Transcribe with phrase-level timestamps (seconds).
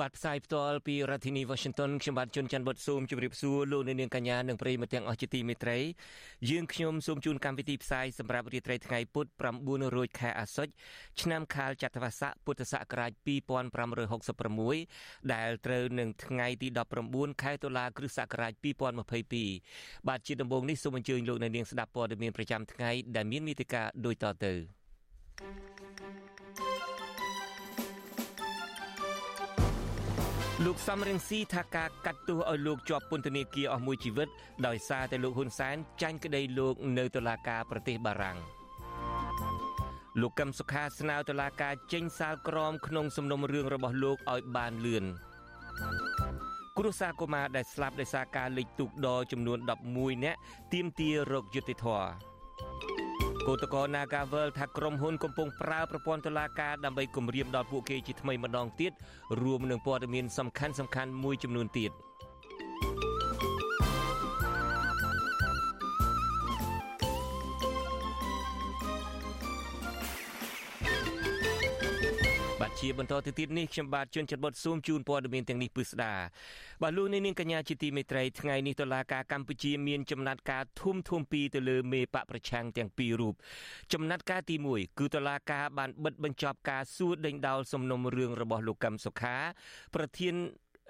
[0.00, 5.78] បាទផ្សាយផ្ទាល់ពីរដ្ឋធានី Washington ខ្ញុំបាទជួនច័ន្ទបុតស៊ូមជម្រាបសួរលោកអ្នកនាងកញ្ញានិងប្រិយមិត្តទាំងអស់ជាទីមេត្រី
[6.50, 9.26] យើងខ្ញុំសូមជូនកម្មវិធីផ្សាយសម្រាប់រាត្រីថ្ងៃពុធ
[9.60, 10.72] 9រោចខែអាសត់
[11.20, 13.12] ឆ្នាំខាលចត្វាស័កពុទ្ធសករាជ
[14.46, 16.68] 2566ដែលត្រូវនឹងថ្ងៃទី
[17.04, 18.52] 19ខែតុលាគ្រិស្តសករាជ
[19.32, 24.54] 2022បាទជាដំបូងនេះសូមអញ្ជើញលោកអ្នកនាងស្ដាប់ព័ត៌មានប្រចាំថ្ងៃដែលមានមេតិការដូចតទៅ
[25.36, 26.93] thank you
[30.62, 34.28] លោកសំរងស៊ីថាការកាត់ទោសឲ្យលោកជាប់ពន្ធនាគារអស់មួយជីវិត
[34.66, 38.38] ដោយសារតែលោកហ៊ុនសែនចាញ់ក្តីលោកនៅតុលាការប្រទេសបារាំង
[40.20, 45.04] លោកកឹមសុខាស្នើតុលាការចេញសាលក្រមក្នុងសំណុំរឿងរបស់លោកឲ្យបានលឿន
[46.78, 49.58] គ្រួសារកុមារដែលស្លាប់ដោយសារការលិចទូកដចំនួន
[49.92, 50.38] 11នាក់
[50.72, 52.93] ទាមទាររកយុត្តិធម៌
[53.48, 58.92] គឧតកោ Nagavel ថាក្រុមហ៊ុនកំពុងប្រើប្រព័ន្ធតុលាការដើម្បីគម្រាមដល់ពួកគេជាថ្មីម្ដងទៀត
[59.42, 61.90] រួមនឹងព័ត៌មានសំខាន់សំខាន់មួយចំនួនទៀត។
[72.80, 76.12] ជាបន្តទៅទៀតនេះខ្ញុំបាទជួនច័ន្ទបុតស៊ូមជូនព័ត៌មានទាំងនេះពឹស្ដា
[76.82, 83.34] បាទលោកនាងកញ្ញាជាទីមេត្រីថ្ងៃនេះតុលាការកម្ពុជាមានចំណាត់ការធំធំពីរទៅលើមេបកប្រឆាំងទាំងពីររូប
[83.92, 89.36] ចំណាត់ការទី1គឺតុលាការបានបិទបញ្ចប់ការសួរដេញដោលសំណុំរឿងរបស់លោកកឹមសុខា
[89.94, 90.34] ប្រធាន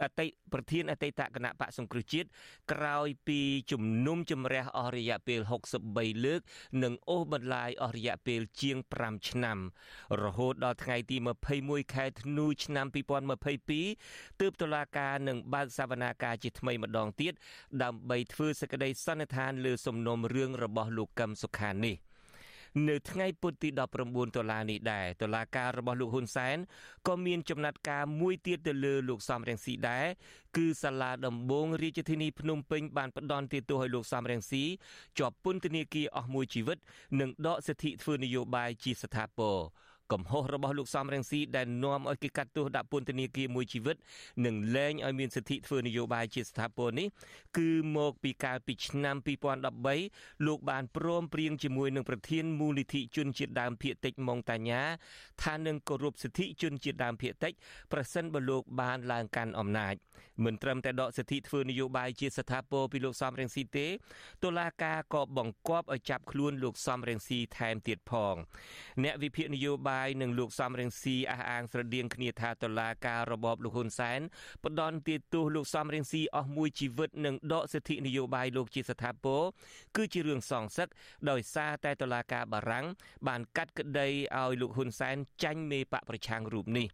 [0.02, 2.28] អតីតប្រធានអតីតគណៈបកសង្គ្រោះជាតិ
[2.72, 3.40] ក្រោយពី
[3.72, 5.40] ជំនុំជម្រះអស់រយៈពេល
[5.82, 6.40] 63លើក
[6.82, 9.58] និងអូសបន្លាយអស់រយៈពេលជាង5ឆ្នាំ
[10.22, 11.16] រហូតដល់ថ្ងៃទី
[11.56, 12.86] 21ខែធ្នូឆ្នាំ
[13.62, 17.32] 2022ទើបតុលាការនឹងបើកសវនាការជាថ្មីម្ដងទៀត
[17.82, 21.96] ដើម្បីធ្វើសេចក្តីសន្និដ្ឋានលើសំណុំរឿងរបស់លោកកឹមសុខានេះ។
[22.88, 23.68] នៅថ្ងៃពុធទី
[24.02, 26.56] 19តុលានេះដែរតុលាការរបស់លោកហ៊ុនសែន
[27.08, 30.06] ក៏មានចំណាត់ការមួយទៀតទៅលើលោកសំរងស៊ីដែរ
[30.56, 34.64] គឺសាលាដំបងរាជធានីភ្នំពេញបានផ្ដន់ទោសឲ្យលោកសំរងស៊ី
[35.18, 36.78] ជាប់ពន្ធនាគារអស់មួយជីវិត
[37.20, 39.58] និងដកសិទ្ធិធ្វើនយោបាយជាស្ថាពរ
[40.12, 43.96] កំហុសរបស់លោកសំរងស៊ីដែលនាំឲ្យគេកាត់ទោសដាក់ពន្ធនាគារមួយជីវិត
[44.46, 47.08] និងលែងឲ្យមានសិទ្ធិធ្វើនយោបាយជាស្ថាពរនេះ
[47.58, 49.16] គឺមកពីកាលពីឆ្នាំ
[49.80, 54.82] 2013លោកបានព្រមព្រៀងជាមួយនឹងប្រធានមូលនិធិជនជាតិដើមភាគតិចម៉ុងតាញា
[55.42, 57.52] ថានឹងគោរពសិទ្ធិជនជាតិដើមភាគតិច
[57.92, 59.94] ប្រសិនបើលោកបានឡើងកាន់អំណាច
[60.44, 63.86] មិនត្រឹមតែដកសិទ្ធិធ្វើនយោបាយជាស្ថាពរពីលោកសំរងស៊ីទេ
[64.44, 68.34] តុលាការក៏បង្គាប់ឲ្យចាប់ខ្លួនលោកសំរងស៊ីថែមទៀតផង
[69.04, 74.20] អ្នកវិភាគនយោបាយនិងលោកសំរងស៊ីអះអាងស្រដៀងគ្នាថាតុលាការរបបលោកហ៊ុនសែន
[74.64, 79.42] ផ្ដន់ទាទោសលោកសំរងស៊ីអស់មួយជីវិតនិងដកសិទ្ធិនយោបាយលោកជាស្ថាពរ
[79.96, 80.88] គឺជារឿងសងសឹក
[81.30, 82.86] ដោយសារតែតុលាការបារាំង
[83.28, 86.86] បានកាត់ក្តីឲ្យលោកហ៊ុនសែនចាញ់មេបកប្រឆាំងរូបនេះ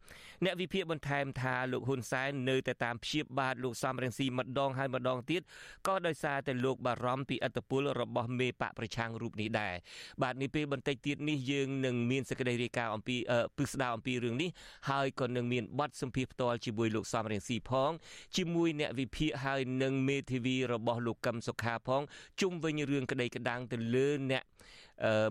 [0.44, 5.42] អ្នកវិភាគបន្ថែមថាលោកហ៊ុនសែននៅតែតាមព្យាបាទលោកសំរងស៊ីម្ដងហើយម្ដងទៀត
[5.88, 9.74] ក៏ដោយសារតែលោកបារម្ភពីអត្តពលរបស់មេបកប្រឆាំងរូបនេះដែរ
[10.22, 13.16] បាទនេះពេលបន្តិចទៀតនេះយើងនឹងមានសេចក្តីរាយការណ៍អំពី
[13.56, 14.50] ពិស្ដារអំពីរឿងនេះ
[14.90, 17.90] ហើយក៏នឹងមានបទសម្ភាសផ្ទាល់ជាមួយលោកសំរងស៊ីផង
[18.36, 22.02] ជាមួយអ្នកវិភាគហើយនឹងមេធាវីរបស់លោកកឹមសុខាផង
[22.40, 24.44] ជុំវិញរឿងក្តីក្តាំងទៅលើអ្នក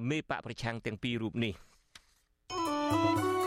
[0.10, 1.54] មេបកប្រឆាំងទាំងពីររូបនេះ
[2.50, 3.39] thank you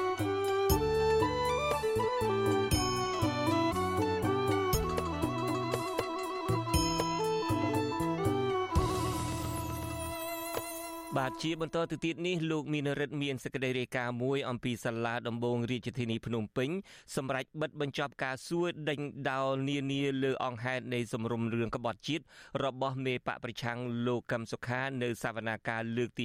[11.18, 16.70] បាទជាបន្តទៅទៀតនេះលោកមានរិទ្ធមានសេចក្តីរាយការណ៍មួយអំពីសាលាដំបងរាជធានីភ្នំពេញ
[17.16, 19.00] សម្រាប់បិទបញ្ចប់ការសួរដេញ
[19.30, 22.24] ដោលនានាលើអង្គហេតុនៃសំរុំរឿងក្បត់ជាតិ
[22.64, 26.24] របស់មេបកប្រឆាំងលោកកឹមសុខានៅសវនាការលើកទី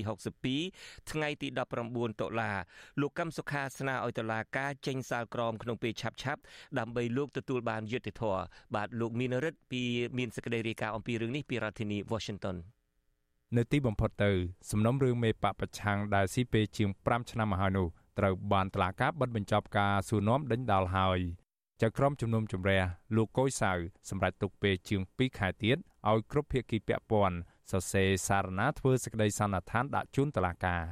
[0.55, 1.47] 62ថ្ងៃទី
[1.83, 2.51] 19តុលា
[3.01, 6.41] លោកកឹមសុខាស្នើឲ្យតុលាការចេញសាលក្រមក្នុងពេលឆាប់ឆាប់
[6.79, 8.41] ដើម្បីលោកទទួលបានយុត្តិធម៌
[8.75, 9.81] បាទលោកមានរិទ្ធពី
[10.17, 12.57] មានសេចក្តីរាយការណ៍អំពីរឿងនេះពីរដ្ឋធានី Washington
[13.55, 14.31] នៅទីបំផុតទៅ
[14.71, 17.87] សំណុំរឿងមេបកប្រឆាំងដែលស៊ីពេជាង5ឆ្នាំមកហើយនោះ
[18.19, 21.19] ត្រូវបានតុលាការបិទបញ្ចប់ការសួរនាំដេញដោលហើយ
[21.81, 22.81] ចៅក្រមជំនុំជម្រះ
[23.15, 23.71] លោកកុយសៅ
[24.09, 25.77] សម្រាប់ទុកពេលជាង2ខែទៀត
[26.09, 27.37] ឲ្យគ្រប់ភាគីពាក់ព័ន្ធ
[27.71, 30.83] សរសេរសារណាធ្វើសេចក្តីសន្និដ្ឋានដាក់ជូនតុលាការ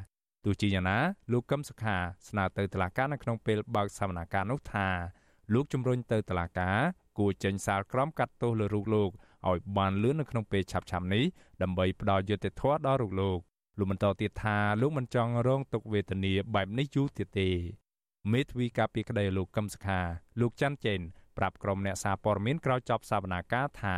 [0.46, 0.98] ទោះជាយ៉ាងណា
[1.32, 1.98] លោកកឹមសុខា
[2.30, 4.88] ស្នើទៅតុលាការនៅក្នុងពេលបើកសវនកម្មនោះថា
[5.54, 6.78] លោកជំរុញទៅតុលាការ
[7.20, 9.10] គួរចេញសាលក្រមកាត់ទោសលើរូបលោក
[9.50, 11.24] ឲ្យបានលឿននៅក្នុងពេលឆាប់ៗនេះ
[11.62, 13.40] ដើម្បីផ្ដល់យុត្តិធម៌ដល់រូបលោក
[13.78, 17.50] លោកបន្តទៀតថាលោកមិនចង់រងទុក្ខវេទនាបែបនេះយូរទៀតទេ
[18.32, 20.00] មេធាវីការពីក្តីលោកកឹមសុខា
[20.40, 21.00] លោកច័ន្ទចេន
[21.38, 23.98] ប្រាប់ក្រុមអ្នកសារព័ត៌មានក្រោយចប់សវនាការថា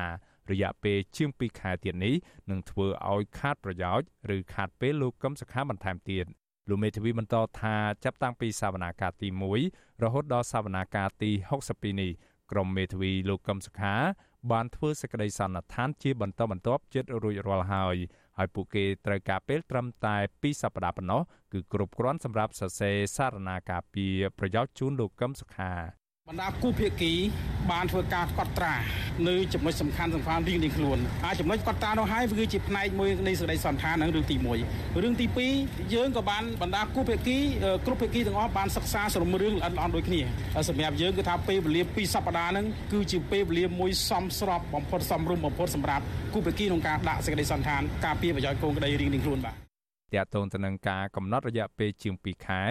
[0.51, 2.15] រយៈពេលជាង2ខែទៀតនេះ
[2.49, 6.25] នឹងធ្វើឲ្យខាតប្រយោជន៍ឬខាតពេលលោកកឹមសុខាបន្ថែមទៀត
[6.69, 9.27] លោកមេធាវីបន្តថាចាប់តាំងពីសវនាការទី
[9.65, 11.31] 1រហូតដល់សវនាការទី
[11.65, 12.11] 62នេះ
[12.51, 13.93] ក្រុមមេធាវីលោកកឹមសុខា
[14.51, 17.97] បានធ្វើសេចក្តីសន្និដ្ឋានជាបន្តបន្ទាប់ជិតរួចរាល់ហើយ
[18.37, 21.21] ហើយពួកគេត្រូវការពេលត្រឹមតែ2សប្តាហ៍ប៉ុណ្ណោះ
[21.53, 24.05] គឺគ្រប់គ្រាន់សម្រាប់សរសេរសារណាការពី
[24.39, 25.71] ប្រយោជន៍ជូនលោកកឹមសុខា
[26.31, 27.13] បណ្ដាគូភាគី
[27.71, 28.73] បានធ្វើការកត់ត្រា
[29.27, 34.35] នៅចំណុចសំខាន់សំខាន់រៀងៗខ្លួនហើយចំណុចកត់ត្រានោះហើយវាជាផ្នែកមួយនៃសេចក្តីសន្តាននឹងរឿងទី
[34.69, 35.25] 1រឿងទី
[35.59, 37.37] 2យើងក៏បានបណ្ដាគូភាគី
[37.85, 40.21] គ្រប់ភាគីទាំងអស់បានសិក្សាសរុបរឿងល្អិតល្អន់ដូចគ្នា
[40.69, 46.03] សម្រាប់យើងគឺថាពេលវេលា2សប្តាហ៍ហ្នឹងគឺជាពេលវេលាមួយសមស្របបំផុតសមរម្យបំផុតសម្រាប់
[46.33, 49.55] គូភាគីក្នុងការដាក់សេចក្តីសន្តានការពារប្រយោជន៍កូនក្តីរៀងៗខ្លួនបាទ
[50.15, 52.61] តាក់ទងទៅនឹងការកំណត់រយៈពេលជាង2ខែ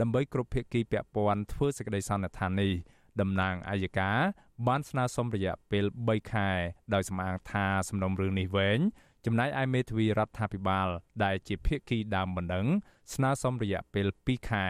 [0.00, 2.72] ដើម្បីគ្រប់ភាគីពាក់ព័ន្ធធ្វើសេចក្តីសន្និដ្ឋាននេះ
[3.20, 4.18] តំណាងអัยការ
[4.66, 6.50] បានស្នើសុំរយៈពេល3ខែ
[6.94, 8.78] ដោយសម្អាងថាសំណុំរឿងនេះវែង
[9.24, 10.88] ចំណែកឯមេធាវីរដ្ឋាភិបាល
[11.24, 12.66] ដែលជាភាគីដើមបណ្ដឹង
[13.14, 14.66] ស្នើសុំរយៈពេល2ខែ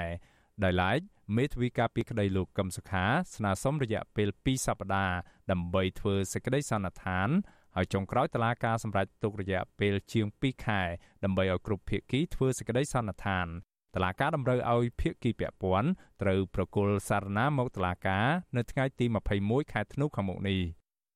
[0.65, 0.99] ដោយឡែក
[1.37, 3.05] មេធាវីការពីក្តីលោកកឹមសុខា
[3.35, 5.17] ស្នើសុំរយៈពេល2សប្តាហ៍
[5.51, 7.29] ដើម្បីធ្វើសេចក្តីសន្និដ្ឋាន
[7.75, 10.83] ហើយចុងក្រោយតឡាការសម្រេចទុករយៈពេលជាង2ខែ
[11.25, 13.49] ដើម្បីឲ្យគ្រប់ភាគីធ្វើសេចក្តីសន្និដ្ឋាន
[13.95, 15.89] តឡាការតម្រូវឲ្យភាគីពាក់ព័ន្ធ
[16.23, 19.07] ត្រូវប្រគល់សារណាមកតឡាការនៅថ្ងៃទី
[19.39, 20.61] 21ខែធ្នូខាងមុខនេះ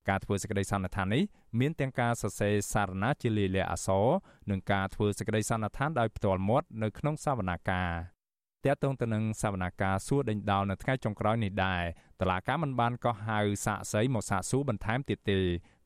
[0.08, 1.22] ការធ្វើសេចក្តីសន្និដ្ឋាននេះ
[1.60, 4.06] មានទាំងការសរសេរសារណាជាលាយលក្ខណ៍អក្សរ
[4.50, 7.90] និងការធ្វើសេចក្តីសន្និដ្ឋានដោយផ្ទាល់មាត់នៅក្នុងសវនាការ
[8.64, 11.82] តាក់ទងទៅនឹងសវនាការសួរដេញដោលនៅថ្ងៃចុងក្រោយនេះដែរ
[12.20, 15.40] តឡាការមិនបានកោះហៅសាកសីមកសាកសួរបន្ថែមទៀតទេ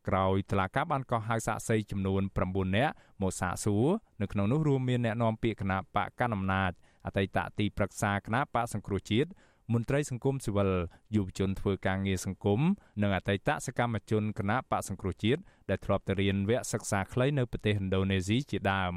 [0.08, 2.92] ក្រោយតឡាការបានកោះហៅសាកសីចំនួន9នាក់
[3.22, 3.86] មកសាកសួរ
[4.20, 6.72] នៅក្នុងនោះរួមមានអ្នកនាំពាក្យគណៈបកកណ្ដាលអំណាច
[7.06, 9.30] អតីតទីប្រឹក្សាគណៈបកសង្គ្រោះជាតិ
[9.72, 10.70] មន្ត្រីសង្គមស៊ីវិល
[11.14, 12.60] យុវជនធ្វើការងារសង្គម
[13.02, 15.40] និងអតីតសកម្មជនគណៈបកសង្គ្រោះជាតិ
[15.70, 18.94] ដែលធ្លាប់ទៅរៀនវគ្គសិក្សាខ្លីនៅប្រទេសឥណ្ឌូនេស៊ីជាដើម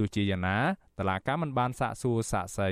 [0.00, 0.58] ទោះជាយ៉ាងណា
[0.98, 2.68] តឡាកាមិនបានសាកសួរសាកសី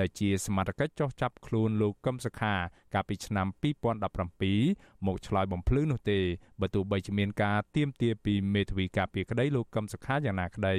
[0.00, 2.54] ដែលជាសមត្ថកិច្ចចោះចាប់ខ្លួនលោកកឹមសុខា
[2.94, 3.46] កាលពីឆ្នាំ
[4.26, 6.20] 2017មកឆ្លើយបំភ្លឺនោះទេ
[6.60, 10.76] បើទោះបីជាមានការទៀមទាពីមេធាវីការពីក្តីលោកកឹមសុខាយ៉ាងណាក្តី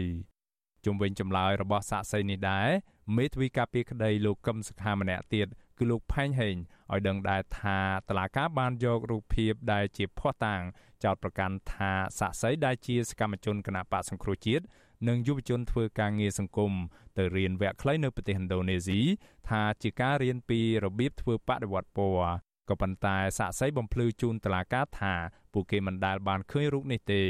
[0.86, 2.70] ជុំវិញចម្លើយរបស់សាកសីនេះដែរ
[3.18, 5.48] មេធាវីការពីក្តីលោកកឹមសុខាម្នាក់ទៀត
[5.78, 6.56] គឺលោកផែងហេង
[6.92, 7.80] ឲ្យដឹងដែរថា
[8.10, 10.62] តឡាកាបានយករូបភាពដែលជាភ័ស្តុតាង
[11.04, 14.64] ចោតប្រកាន់ថាសាក់សីដែលជាសកម្មជនគណបកសង្គ្រោះជាតិ
[15.09, 16.73] និងយុវជនធ្វើការងារសង្គម
[17.17, 19.01] ទៅរៀនវគ្គខ្លីនៅប្រទេសឥណ្ឌូនេស៊ី
[19.49, 22.31] ថាជាការរៀនពីរបៀបធ្វើបដិវត្តពណ៌
[22.69, 25.15] ក៏ប៉ុន្តែសាក់សីបំភ្លឺជូនតឡាកាថា
[25.53, 27.23] ពួកគេមិនដែលបានឃើញរូបនេះទេ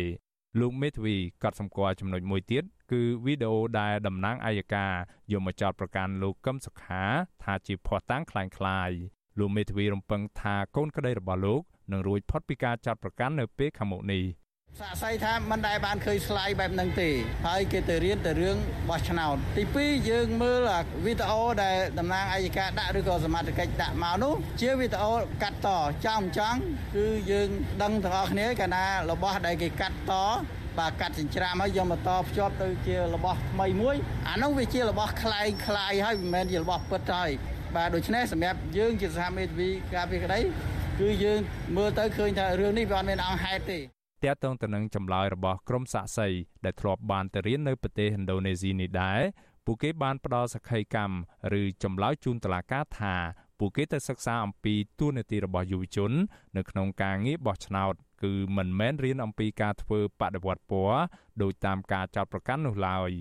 [0.60, 4.92] លោកមេធាវីក៏សម្គាល់ចំណុចមួយទៀតគឺវីដេអូដែលតំណាងអัยការ
[5.32, 7.04] យកមកចោទប្រកាន់លោកកឹមសុខា
[7.42, 8.96] ថាជាភ័ស្តុតាងคล้ายៗ
[9.38, 11.62] លោកមេធាវីរំពឹងថាកូនក្តីរបស់លោក
[11.92, 14.24] នឹងរួចផុតពីការចោទប្រកាន់នៅពេលខាងមុខនេះ
[14.82, 17.10] សាកសីថាមិនដែលបានឃើញស្លាយបែបហ្នឹងទេ
[17.46, 18.56] ហើយគេទៅរៀនទៅរឿង
[18.88, 20.60] បោះឆ្នោតទី2យើងមើល
[21.04, 25.68] វីដេអូដែលតំណាងអัยការដាក់ឬក៏សមាជិកដាក់មកនោះជាវីដេអូកាត់ត
[26.04, 26.58] ចង់ចង់
[26.96, 27.48] គឺយើង
[27.82, 30.12] ដឹងទាំងអស់គ្នាកាលណារបស់ដែលគេកាត់ត
[30.78, 33.96] បាទកាត់ចិញ្ច្រាំហើយយកមកតភ្ជាប់ទៅជារបស់ថ្មីមួយ
[34.28, 37.30] អានោះវាជារបស់คล้ายคล้ายហើយមិនមែនជារបស់ពិតហើយ
[37.76, 40.38] បាទដូច្នេះសម្រាប់យើងជាសហមេធាវីការពីក្តី
[41.00, 41.40] គឺយើង
[41.76, 43.80] មើលទៅឃើញថារឿងនេះវាអត់មានអង្គហេតុទេ
[44.23, 46.27] តាក់ទងទៅនឹងចម្លើយរបស់ក្រុមសាក់សី
[46.65, 49.21] ដែលធ្លាប់បានទៅរៀននៅប្រទេសឥណ្ឌូនេស៊ីនេះដែរ
[49.65, 51.15] ពួកគេបានផ្ដល់សក្ខីកម្ម
[51.59, 53.15] ឬចម្លើយជូនតុលាការថា
[53.59, 56.11] ពួកគេទៅសិក្សាអំពីទួលនីតិរបស់យុវជន
[56.57, 60.97] នៅក្នុងការងារបោះឆ្នោតគឺមិនមែនរៀនអំពីការធ្វើបដិវត្តពណ៌
[61.41, 63.11] ដោយតាមការចោទប្រកាន់នោះឡើយ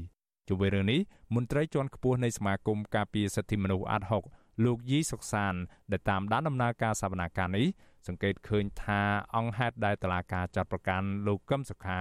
[0.48, 1.00] ជុំវិញរឿងនេះ
[1.34, 4.22] មន្ត្រីជាន់ខ្ពស់នៃសមាគមការពារសិទ្ធិមនុស្សអាត់ហុក
[4.64, 5.54] លោកយីសុកសាន
[5.92, 7.66] ដែលតាមដានដំណើរការសវនាការនេះ
[8.06, 9.00] សង្កេតឃើញថា
[9.34, 12.00] អង្គហេតុដែលតឡាការចាត់ប្រកាន់លោកកឹមសុខា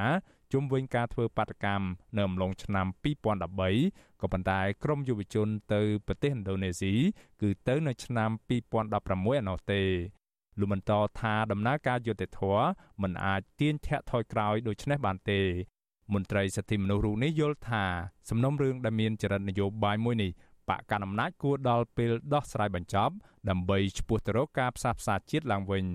[0.54, 2.88] ជុំវិញការធ្វើបាតកម្មនៅអំឡុងឆ្នាំ
[3.54, 6.94] 2013ក៏ប៉ុន្តែក្រមយុវជនទៅប្រទេសឥណ្ឌូនេស៊ី
[7.42, 9.82] គឺទៅនៅឆ្នាំ2016ឯណោះទេ
[10.60, 12.66] លោកបន្តថាដំណើរការយុត្តិធម៌
[13.02, 15.42] មិនអាចទាញធាក់ថយក្រោយដូចនេះបានទេ
[16.14, 17.84] មន្ត្រីសិទ្ធិមនុស្សរូបនេះយល់ថា
[18.30, 20.32] សំណុំរឿងដែលមានចរិតនយោបាយមួយនេះ
[20.72, 23.14] បកកណ្ដាលអំណាចគួរដល់ពេលដោះស្រាយបញ្ចប់
[23.50, 25.86] ដើម្បីឈ្មោះទៅរកការផ្សះផ្សាជាតិឡើងវិញ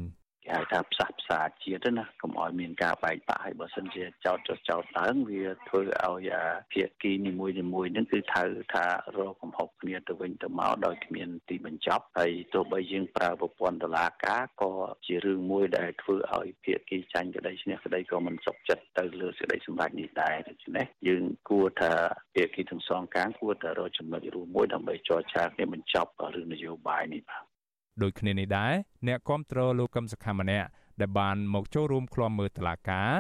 [0.46, 6.30] គេហៅថាផ្សះផ្សាជាតិណាកុំឲ្យមានការបែកបាក់ហើយបើសិនជាចោតចោតចោតឡើងវាធ្វើឲ្យ
[6.72, 8.86] ភាគីនីមួយនីមួយនឹងគឺត្រូវថា
[9.16, 14.72] រកកំហុសគ្នាទៅវិញទៅមកដោយគ្មានទីបញ្ចប់ហើយទោះបីយើងប្រើប្រព័ន្ធតុលាការក៏
[15.06, 21.92] ជារឿងមួយដែលធ្វើឲ្យភាគីចាញ់ក្តីឈ្នះក្តីក៏មិនសុខចិត្តទៅលើសេចក្តីសម្រេចនេះដែរដូច្នេះយើងគួរថា
[22.34, 27.55] ភាគីទាំងសងខាងគួរតែរកចំណុចរួមមួយដើម្បីចរចាគ្នាបញ្ចប់រឿងនយោបាយនេះបាទ
[28.02, 28.72] ដូចគ្នានេះដែរ
[29.06, 30.68] អ្នកគាំទ្រលោកកឹមសុខាម្នាក់
[31.00, 33.10] ដែលបានមកចូលរួមឃ្លាំមើលតឡាការ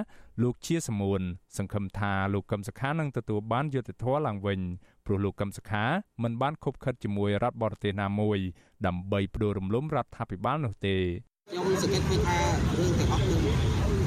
[0.42, 1.20] លោកជាសមួន
[1.56, 4.60] សង្ឃឹមថាលោកកឹមសុខានឹងទទួលបានយុត្តិធម៌ឡើងវិញ
[5.06, 5.84] ព្រោះលោកកឹមសុខា
[6.22, 8.38] មិនបានខົບខិតជាមួយរដ្ឋបរទេសណាមួយ
[8.86, 10.96] ដើម្បីផ្ដួលរំលំរដ្ឋាភិបាលនោះទេ
[11.50, 12.38] ខ្ញុំសង្កេតឃើញថា
[12.78, 13.36] រឿងទាំងអស់គឺ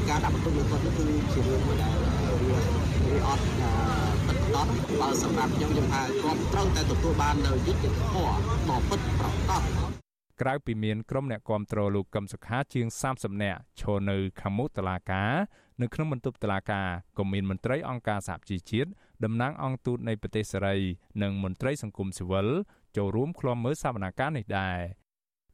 [0.09, 1.93] ការដាក់បន្ទុកលើគាត់នេះគឺជារឿងមួយដែល
[2.47, 2.59] វា
[3.07, 3.43] វាអត់
[4.27, 8.33] ទឹកដត់បើសម្រាប់ខ្ញុំខ្ញុំថាគាត់ត្រូវតែទទួលបាននៅយុត្តិធម៌
[8.69, 9.98] ដ៏ពិតប្រាកដ
[10.41, 15.33] ក្រៅពីមានក្រុមអ្នកគាំទ្រលោកកឹមសុខាជាង30នាក់ឈរនៅខាងមុខតុលាការ
[15.81, 18.89] នៅក្នុងបន្ទប់តុលាការក៏មានមន្ត្រីអង្គការសហជីវជាតិ
[19.23, 20.77] តំណាងអង្គទូតនៃប្រទេសសេរី
[21.23, 22.47] និងមន្ត្រីសង្គមស៊ីវិល
[22.97, 24.79] ចូលរួមឃ្លាំមើលសវនកម្មនេះដែរ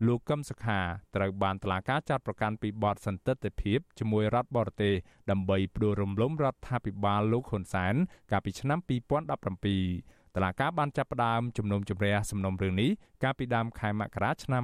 [0.06, 0.80] លោកកឹមសុខា
[1.16, 4.94] ត្រូវបានតុលាការចាត់ប្រកាន់ពីបទសន្តិទិភាពជាមួយរដ្ឋបរទេស
[5.32, 7.96] ដើម្បីផ្ដួលរំលំរដ្ឋាភិបាលលោកហ៊ុនសែន
[8.32, 12.92] កាលពីឆ្នាំ2017 តឡាកាបានចាប់ផ្ដើមជំនុំជម្រះសំណុំរឿងនេះ
[13.24, 14.64] កាលពីដើមខែមករាឆ្នាំ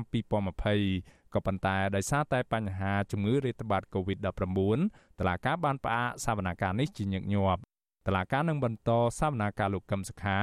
[0.67, 7.61] 2020ក៏ប៉ុន្តែដោយសារតែបញ្ហាជំងឺរាតត្បាត COVID-19 តឡាកាបានផ្អាកសវនកម្មនេះជាញឹកញាប់
[8.07, 10.37] តឡាកានឹងបន្តសវនាការលោកកឹមសុខា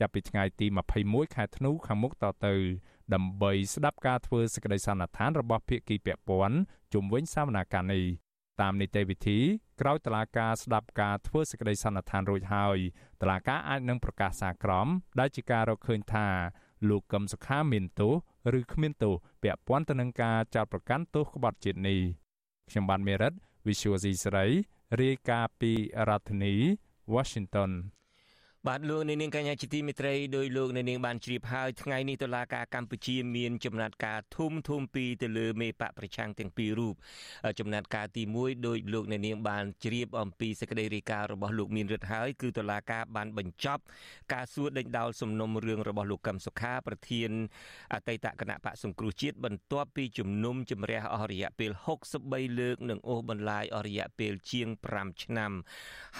[0.00, 0.66] ចាប់ពីថ្ងៃទី
[1.00, 2.54] 21ខែធ្នូខាងមុខតទៅ
[3.14, 6.56] ដើម្បីស្ដាប់ការធ្វើសេចក្តីសន្និដ្ឋានរបស់ភាគីពាក់ព័ន្ធ
[6.92, 8.04] ជុំវិញសវនាការនេះ
[8.60, 9.38] តាមនីតិវិធី
[9.80, 12.78] ក្រោយតឡាការស្ដាប់ការធ្វើសេចក្តីសន្និដ្ឋានរួចហើយ
[13.22, 16.28] តឡាការអាចនឹងប្រកាសសារក្រមដែលជាការរកឃើញថា
[16.88, 18.14] លោកកឹមសុខាមានទោស
[18.58, 22.00] ឬគ្មានទោសពាក់ព័ន្ធទៅនឹងការចោទប្រកាន់ទោសក្បត់ជាតិនេះ
[22.70, 23.32] ខ្ញុំបានមេរិត
[23.66, 24.46] Visual C ស្រី
[25.00, 25.72] រាយការណ៍ពី
[26.08, 26.54] រដ្ឋធានី
[27.14, 27.70] Washington
[28.68, 36.94] បាទលោកនាងកញ្ញាជាទីមេត្រីដោយលោកនាងបានជ្រាបហើយថ្ងៃនេះតុលាការកម្ពុជាមានចំណាត់ការធំធំពីរទៅលើមេបកប្រឆាំងទាំងពីររូប
[37.58, 43.82] ចំណាត់ការទី1ដោយលោកនាងបានជ្រាបអំពីសេចក្តីរាយការណ៍របស់លោកមានរិទ្ធហើយគឺតុលាការបានបញ្ចប់
[44.32, 47.30] ការសួរដេញដោលសំណុំរឿងរបស់លោកកឹមសុខាប្រធាន
[47.94, 51.70] អតីតគណៈបកសង្គ្រោះជាតិបន្ទាប់ពីជំនុំជម្រះអស់រយៈពេល
[52.14, 55.52] 63លើកនិងអូសបន្លាយអស់រយៈពេលជាង5ឆ្នាំ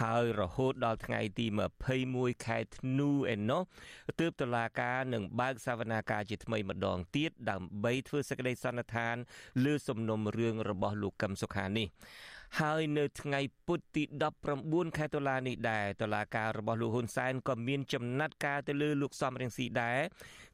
[0.00, 3.62] ហើយរហូតដល់ថ្ងៃទី21ខែធ្នូឯណោះ
[4.20, 9.16] ទើបតុលាការនឹងបើកសវនាការជាថ្មីម្ដងទៀតដើម្បីធ្វើសេចក្តីសន្និដ្ឋាន
[9.64, 11.88] លើសំណុំរឿងរបស់លោកកឹមសុខានេះ
[12.60, 14.02] ហើយនៅថ្ងៃពុធទី
[14.50, 19.98] 19ខែតុលានេះដែរតុលាការរបស់លោកហ៊ុនសែនក៏មានចំណាត់ការទៅលើលោកសំរងស៊ីដែរ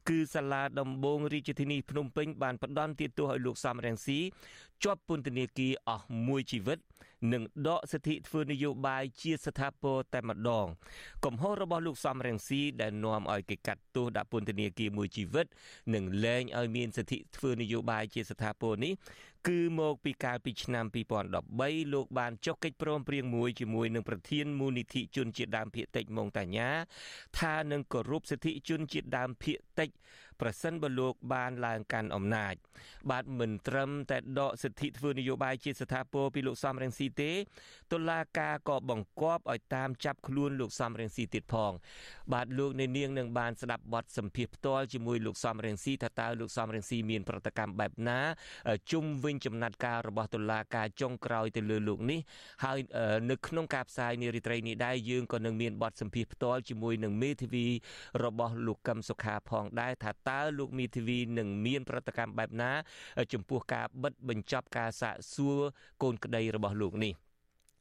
[0.09, 4.19] គឺសាលាដំបងរាជធានីភ្នំពេញបានផ្ដន់ទោសឲ្យលោកសំរងស៊ី
[4.83, 6.79] ជាប់ពន្ធនាគារអស់មួយជីវិត
[7.33, 10.67] និងដកសិទ្ធិធ្វើនយោបាយជាស្ថាពរតែម្ដង
[11.25, 15.45] កំហុសរបស់លោកសំរងស៊ីដែលនាំឲ្យគេកាត់ទោសដាក់ពន្ធនាគារមួយជីវិត
[15.93, 18.93] និងលែងឲ្យមានសិទ្ធិធ្វើនយោបាយជាស្ថាពរនេះ
[19.47, 20.85] គឺមកពីកាលពីឆ្នាំ
[21.33, 26.69] 2013លោកបានចុះកិច្ចព្រមព្រៀងមួយជាមួយនឹងប្រធានមូលនិធិជនជាតិដើមភាគតិចម៉ុងតាញា
[27.39, 29.89] ថានឹងគោរពសិទ្ធិជនជាតិដើមភាគតិច
[30.41, 32.55] ប្រសិនបើលោកបានឡើងកាន់អំណាច
[33.11, 37.31] បាទមិនត្រឹមតែដកសិទ្ធិធ្វើនយោបាយជាស្ថាពរពីលោកសំរងស៊ីទេ
[37.91, 41.71] តុលាការក៏បង្គាប់ឲ្យតាមចាប់ខ្លួនលោកសំរងស៊ីទៀតផង
[42.33, 48.19] បាទលោកអ្នកនាងនឹងបានស្ដាប់បទសម្ភាសផ្ទាល់ជាមួយលោកសំរងស៊ីថាតើលោកសំរងស៊ីមានប្រតិកម្មបែបណា
[48.91, 52.19] ជុំវិញចំណាត់ការរបស់តុលាការចុងក្រោយទៅលើលោកនេះ
[52.63, 52.79] ហើយ
[53.31, 57.67] នៅក្នុងការផ្សាយនារីត្រីនេះដែរយើងក៏នឹងមានបទសម្ភាសផ្ទាល់ជាមួយនឹងមេធាវី
[58.23, 62.71] របស់លោកកឹមសុខាផងដែរថាតើលោកមីធីវីនឹងមានប្រតិកម្មបែបណា
[63.33, 65.57] ចំពោះការបិទបញ្ចប់ការសាកសួរ
[66.03, 67.13] កូនក្តីរបស់លោកនេះ។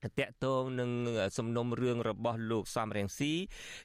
[0.08, 0.90] តកតងនឹង
[1.38, 3.32] សំណុំរឿងរបស់លោកសំរងស៊ី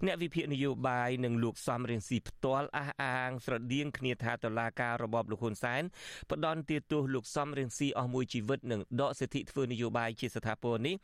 [0.05, 5.83] អ្នកវិភាគនយោបាយនិងលោកសំរងស៊ីផ្ទាល់អះអាងស្រដៀងគ្នាថាតឡាការរបបលោកហ៊ុនសែន
[6.31, 10.95] ផ្ដន់ទាទោសលោកសំរងស៊ីអស់មួយជីវិតនិងដកសិទ្ធិធ្វើនយោបាយជាស្ថាពរនេះ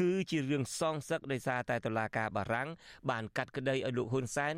[0.00, 2.68] គឺជារឿងសងសឹកដោយសារតែតឡាការបារាំង
[3.10, 4.54] បានកាត់ក្តីឲ្យលោកហ៊ុនសែន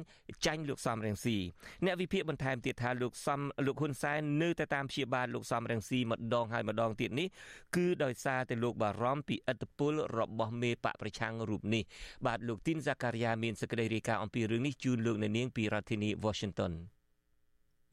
[0.46, 1.36] ចាញ់លោកសំរងស៊ី
[1.84, 7.28] អ្នកវិភាគបន្ថែមទៀតថាលោកសំលោកហ៊ុនសែននៅតែតាមព្យាបាលលោកសំរងស៊ីម្ដងហើយម្ដងទៀតនេះ
[7.76, 11.82] គឺដោយសារតែលោកបារម្ភពីឥទ្ធិពលរបស់មេបកប្រឆាំងរូបនេះ
[12.26, 16.72] បាទលោកទីនសាការីយ៉ាមានសេចក្តីរាយការណ៍អំពីរឿងនេះជូនលោកនៅនាងពីរដ្ឋធានី Washington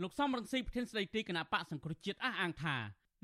[0.02, 2.76] លោកសំរងស៊ីប្រធានស្ដីទីគណៈបកសង្គ្រោះជាតិអះអាងថា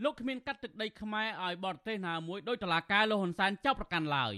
[0.04, 4.34] លោកគ្មានកាត់ទឹកដីខ្មែរឲ្យបរទេសណាមួយដោយតឡាការលោកហ៊ុនសែនចាប់ប្រកាន់ឡើយ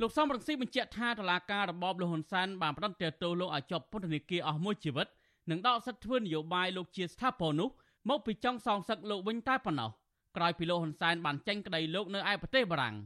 [0.00, 5.08] លោកសំរងស៊ីបញ្ជាក់ថាតឡាការរបបលោកហ៊ុនសែនបានផ្តន្ទាទោសលោកឲ្យជាប់ពន្ធនាគារអស់មួយជីវិត
[5.50, 7.68] និងដកសិទ្ធិធ្វើនយោបាយលោកជាស្ថាពរនោះ
[8.10, 9.90] មកពីចង់សងសឹកលោកវិញតែប៉ុណ្ណោះ
[10.36, 12.96] ក្រោយពីលោកហ៊ុនសែនបានចេញក្តីលោកនៅឯប្រទេសបារាំង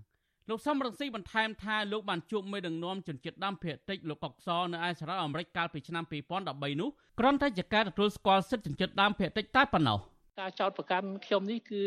[0.51, 6.05] លោកសំរងស៊ីបន្ថែមថាលោកបានជួបមេដឹកនាំជនជាតិដើមភាគតិចលោកកុកសនៅឯសហរដ្ឋអាមេរិកកាលពីឆ្នាំ
[6.43, 9.99] 2013នោះគ្រាន់តែជាការទទួលស្គាល់សិទ្ធិជនជាតិដើមភាគតិចតែប៉ុណ្ណោះ
[10.41, 11.83] ការចោតប្រកាន់ខ្ញុំនេះគឺ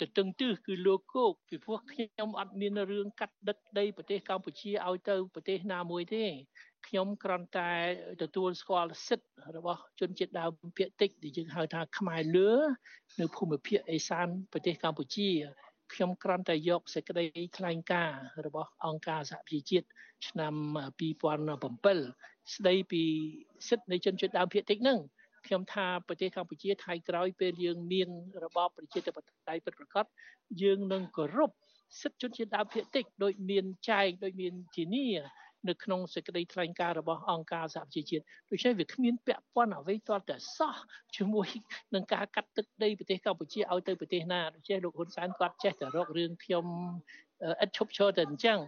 [0.00, 6.24] ទៅតឹងទិសគឺលោកគោកពីព្រោះខ្ញុំអត់មានរឿងកាត់ដឹកដីប្រទេសកម្ពុជាឲ្យទៅប្រទេសណាមួយទេ
[6.86, 7.70] ខ្ញុំគ្រាន់តែ
[8.22, 12.50] ទទួលស្គាល់សិទ្ធិរបស់ជនជាតិដើមភាគតិចដែលយើងហៅថាខ្មែរលឿ
[13.20, 15.30] នៅភូមិភាគឦសានប្រទេសកម្ពុជា
[15.94, 17.24] ខ្ញុំគ្រាន់តែយកសេចក្តី
[17.58, 19.86] ថ្លែងការណ៍របស់អង្គការសហប្រជាជាតិ
[20.28, 20.54] ឆ្នាំ
[21.34, 23.02] 2007ស្ដីពី
[23.68, 24.98] សិទ្ធិនៃជនជាតិដើមភាគតិចហ្នឹង
[25.46, 28.08] ខ្ញុំថាប្រទេសកម្ពុជាថៃក្រោយពេលយើងមាន
[28.44, 30.06] របបប្រជាធិបតេយ្យពិតប្រាកដ
[30.62, 31.50] យើងនឹងគោរព
[32.02, 35.06] សិទ្ធិជនជាតិដើមភាគតិចដោយមានចែងដោយមានធានា
[35.68, 40.74] នៅក្នុងសេចក្តីថ្លែងការណ៍របស់អង្គការសហប្រជាជាតិដូច្នេះវាគ្មានពាក់ព័ន្ធអ្វីទាល់តែសោះ
[41.16, 41.48] ជាមួយ
[41.94, 46.64] នឹងការកាត់ទឹកដីប្រទេសកម្ពុជាឲ្យទៅប្រទេសណាដូច្នេះលោកហ៊ុនសែនគាត់ចេះតែរករឿងខ្ញុំ
[47.64, 48.58] ឥតឈប់ឈរតែអញ្ចឹង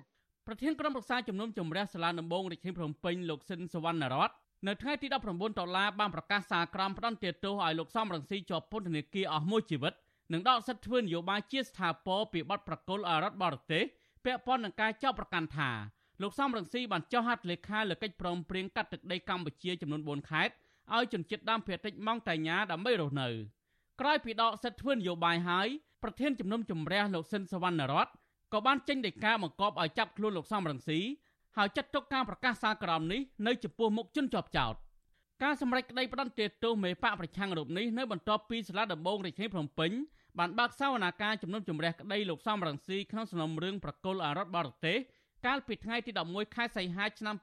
[0.47, 4.31] ប្រធានក្រុមប្រឹក្សាជំនុំជម្រះសាលាដំបងរាជធានីភ្នំពេញលោកស៊ិនសវណ្ណរត
[4.69, 9.95] នៅថ្ងៃទី19ដុល្លារបានប្រកាសសារក្រមផ្ដន្ទាទោសឲ្យលោកសំរងស៊ីជាប់ពន្ធនាគារអស់មួយជីវិត
[10.33, 13.85] និងដកសិទ្ធិធ្វើនយោបាយជាស្ថាពរពីបទប្រកុលអរដ្ឋបរទេស
[14.25, 15.71] ពាក់ព័ន្ធនឹងការចោទប្រកាន់ថា
[16.23, 20.55] លោកសំរងស៊ីបានចុះហត្ថលេខាលើកិច្ចព្រមព្រៀងកាត់ទឹកដីកម្ពុជាចំនួន4ខេត្ត
[20.95, 23.29] ឲ្យជនជាតិដើមភាគតិចម៉ង់តាញ៉ាដើម្បីរស់នៅ
[24.01, 25.69] ក្រោយពីដកសិទ្ធិធ្វើនយោបាយហើយ
[26.03, 28.09] ប្រធានជំនុំជម្រះលោកស៊ិនសវណ្ណរត
[28.53, 30.99] ក៏បានចេញដីកាបង្គាប់ឲ្យចាប់ខ្លួនលោកសំរងស៊ី
[31.57, 34.75] ហើយចាត់ទុកការប្រកាសសារក្រមនេះនៅចំពោះមុខជនជាប់ចោត
[35.43, 39.91] ការសម្រេចក្តីផ្តន្ទាទោសមេបកប្រឆាំងរូបនេះនៅបន្ទាប់ពីសាលាដំបងរាជធានីភ្នំពេញ
[40.39, 44.99] បានបើកសវនាការជំនុំជម្រះក្តីលោកសំរងស៊ីក្នុងសំណុំរឿងប្រកុលអរដ្ឋបរទេស
[45.47, 47.37] កាលពីថ្ងៃទី11ខែសីហាឆ្នាំ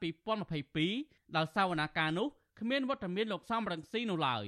[0.64, 2.28] 2022ដល់សវនាការនោះ
[2.60, 4.46] គ្មានវត្តមានលោកសំរងស៊ីនោះឡើយ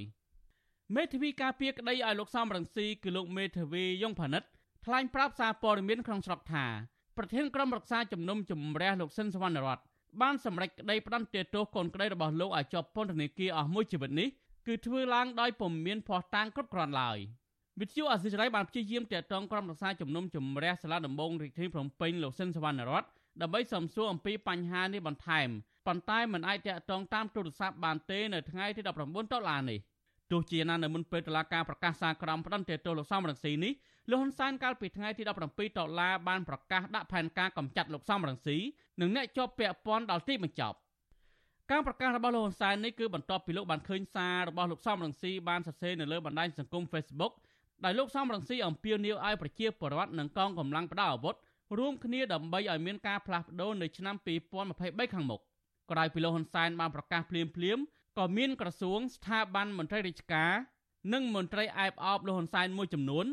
[0.96, 4.44] មេធាវីការពារក្តីឲ្យលោកសំរងស៊ីគឺលោកមេធាវីយងផានិត
[4.86, 6.65] ថ្លែងប្រាប់សារព័ត៌មានក្នុងស្រុកថា
[7.18, 9.79] ប្រធានក្រុមរក្សាជំនុំជម្រះលោកស៊ិនសវណ្ណរត
[10.22, 14.27] បានសម្រេចក្តីផ្តន្ទាទោសកូនក្តីរបស់លោកឲ្យជាប់ពន្ធនាគារអស់មួយជីវិតនេះ
[14.68, 17.18] គឺធ្វើឡើងដោយពុំមានភស្តុតាងគ្រប់គ្រាន់ឡើយ
[17.79, 23.03] វិទ្យុអសិរ័យបានព្យាយាមតាក់ទងក្រុមរក្សាជំនុំជម្រះសាលាដំបងរាជធានីភ្នំពេញលោកស៊ិនសវណ្ណរត
[23.41, 25.49] ដើម្បីសំសួរអំពីបញ្ហានេះបន្ថែម
[25.87, 28.87] ប៉ុន្តែមិនអាចតាក់ទងតាមទូរស័ព្ទបានទេនៅថ្ងៃទី19
[29.33, 29.79] ដុល្លារនេះ
[30.31, 33.73] ទោះជាណានៅមុនពេលតុលាការប្រកាសសារក្រមផ្តន្ទាទោសលោកសំរងស៊ីនេះ
[34.09, 38.57] លោកហ៊ុនសែនកាលពីថ្ងៃទី17ដុល្លារបានប្រកាសដាក់ផែនការកម្ចាត់លោកសំរងស៊ី
[39.01, 40.77] និងអ្នកជាប់ពាក់ព័ន្ធដល់ទីបញ្ចប់
[41.71, 47.33] ការប្រកាសរបស់លោកហ៊ុនសែននេះគឺបន្ទាប់ពីលោកបានឃើញសាររបស់លោកសំរងស៊ីបានសរសេរនៅលើបណ្ដាញសង្គម Facebook
[47.85, 51.35] ដោយលោកសំរងស៊ីអំពាវនាវឲ្យប្រជាពលរដ្ឋនិងកងកម្លាំងផ្ដាល់អាវុធ
[51.77, 54.16] រួមគ្នាដើម្បីឲ្យមានការផ្លាស់ប្ដូរនៅឆ្នាំ
[54.66, 55.42] 2023ខាងមុខ
[55.92, 57.77] ក្រោយពីលោកហ៊ុនសែនបានប្រកាសភ្លាមភ្លាម
[58.18, 60.53] ក៏មានក្រសួងស្ថាប័នមន្ត្រីរាជការ
[61.14, 63.25] និងមន្ត្រីអែបអបលោកហ៊ុនសែនមួយចំនួន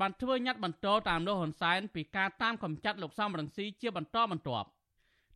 [0.00, 4.68] បានធ្វើញត្តិបន្តតាមលោកហ៊ុនសែនពីការតាមកំចាត់លោកសំរងស៊ីជាបន្តបន្ទាប់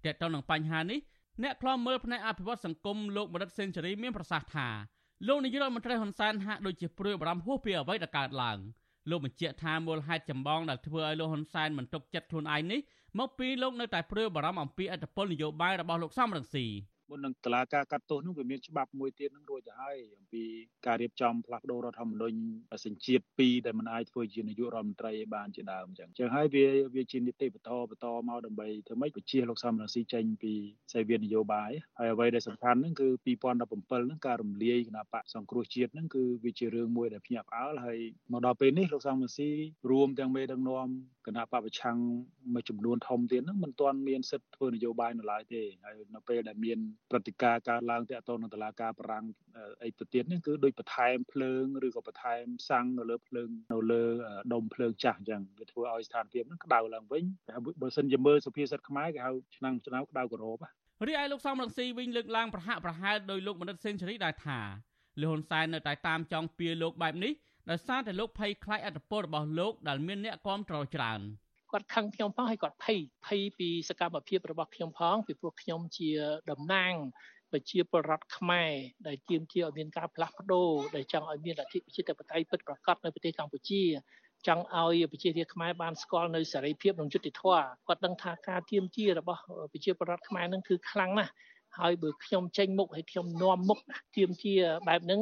[0.05, 1.01] ទាក់ទងនឹងបញ្ហានេះ
[1.43, 4.69] អ្នកខ្លាំមើលផ្នែកអភិវឌ្ឍសង្គមលោកមរិតសេនស៊ូរីមានប្រសាសន៍ថា
[5.27, 8.59] លោកនាយករដ្ឋមន្ត្រីហ៊ុនសែនហាក់ដូចជាព្រួយបារម្ភហួសពីអ្វីដែលកើតឡើង
[9.11, 12.81] លោកបញ្ជាក់ថាមូលហេតុចម្បងដែលធ្វើឲ្យលោកហ៊ុនសែនមិនទុកចិត្តខ្លួនឯងនេះ
[13.19, 16.67] មកពីលោកនៅតែព្រួយបារម្ភអំពីអត្តពលនយោបាយរបស់លោកសំរងស៊ី
[17.11, 20.45] មុននឹងតឡាការកាត់ទោសនោះវាមានច្បាប់មួយទៀតនឹងរួចទៅហើយអំពី
[20.87, 22.39] ការរៀបចំផ្លាស់ប្ដូររដ្ឋធម្មនុញ្ញ
[22.85, 26.65] សញ្ជាតិ2ដែលមិនអាចធ្វើជានាយករដ្ឋមន្ត្រីឲ្យបានជាដើមអញ្ចឹងអញ្ចឹងហើយវា
[26.95, 30.53] វាជានីតិបន្តបន្តមកដើម្បីធ្វើម៉េចបញ្ជាលោកសំរងស៊ីចេញពី
[30.93, 37.99] សេវានយោបាយហើយអ្វីដែលសំខាន់ហ្នឹងគឺ2017ហ្នឹងការរំលាយគណៈបកសង្គ្រោះជាតិហ្នឹងគឺវាជារឿងមួយដែលភ្ញាក់ផ្អើលហើយ
[38.33, 39.49] មកដល់ពេលនេះលោកសំរងស៊ី
[39.91, 40.89] រួមទាំងមេដឹកនាំ
[41.27, 41.99] គណៈបពប្រឆាំង
[42.55, 46.79] មួយចំនួនធំទៀតហ្នឹងមិនទាន់មានសិទ្ធិធ្វើនយោបាយនៅឡើយទេហើយនៅពេលដែលមាន
[47.11, 49.25] ព្រឹត្តិការណ៍កើតឡើងទាក់ទងនឹងតឡាការប្រាំង
[49.83, 54.03] អីទៅទៀតនេះគឺដូចបន្ថែមភ្លើងឬក៏បន្ថែមសាំងនៅលើភ្លើងនៅលើ
[54.53, 57.25] ដុំភ្លើងចាស់អញ្ចឹងវាធ្វើឲ្យស្ថានភាពហ្នឹងក្តៅឡើងវិញ
[57.81, 60.59] បើសិនជាមើលសុភាសិតខ្មែរគេហៅឆ្នាំឆ្នាំក្តៅក្រោប
[61.09, 64.61] រីឯលោកសំរងស៊ីវិញលើកឡើងប្រហាក់ប្រហែលដោយលោកមនិតសេនស៊ូរីដែរថា
[65.23, 67.33] លោកហ៊ុនសែននៅតែតាមចង់ពៀលោកបែបនេះ
[67.71, 71.21] ដោយសារតែលោកភ័យខ្លាចអត្តពលរបស់លោកដែលមានអ្នកគាំទ្រច្រើន។
[71.77, 76.11] គាត់ខឹងខ្ញុំផងហើយគាត់ភ័យភ័យពីសកម្មភាពរបស់ខ្ញុំផងពីព្រោះខ្ញុំជា
[76.51, 76.93] តំណាង
[77.53, 78.73] ប្រជាពលរដ្ឋខ្មែរ
[79.07, 83.83] ដែលទាមទារឲ្យមានការផ្លាស់ប្ដូរដែលចង់ឲ្យមានលទ្ធិប្រជាធិបតេយ្យពិតប្រាកដនៅប្រទេសកម្ពុជា
[84.47, 89.41] ចង់ឲ្យប្រជារាស្ត្រខ្មែរបានស្គាល់នៅសេរីភាពនិងយុត្តិធម៌គាត់ដឹងថាការទាមទាររបស់
[89.73, 91.33] ប្រជាពលរដ្ឋខ្មែរនឹងគឺខ្លាំងណាស់
[91.79, 93.79] ហើយបើខ្ញុំចេញមុខហើយខ្ញុំនាំមុខ
[94.17, 95.21] ទាមទារបែបហ្នឹង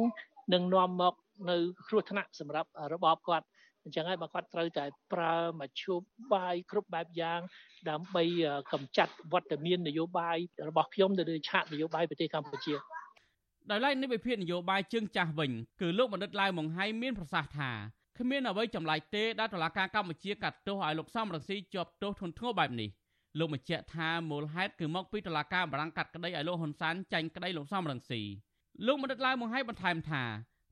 [0.53, 1.13] នឹងនាំមក
[1.49, 1.55] នៅ
[1.87, 3.45] គ្រោះថ្នាក់សម្រាប់របបគាត់
[3.85, 5.95] អញ្ចឹងហើយបើគាត់ត្រូវតែប្រើមធ្យោ
[6.33, 7.39] បាយគ្រប់បែបយ៉ាង
[7.89, 8.23] ដើម្បី
[8.73, 10.37] កម្ចាត់វត្តមាននយោបាយ
[10.69, 12.73] របស់ខ្ញុំទៅលើឆាកនយោបាយប្រទេសកម្ពុជា
[13.71, 17.71] ដោយឡែកនៃវិភាគនយោបាយជើងចាស់វិញគឺលោកបណ្ឌិតឡាវម៉ុងហៃមានប្រសាសន៍ថា
[18.17, 22.89] គ្មានអ្វីចម្លែកទេដែលតុលាការកម្ពុជាកាត់ទោសឲ្យលោកសំរងស៊ីជាប់ទោសធ្ងន់ធ្ងរបែបនេះ
[23.39, 28.21] លោកបញ្ជាក់ថាមូលហេតុគឺមកពីតុលាការបារាំងកាត់ក្តីឲ្យលោកហ៊ុនសែនចាញ់ក្តីលោកសំរងស៊ី
[28.85, 30.23] លោកមនិតឡាវបង្ហាញបន្ថែមថា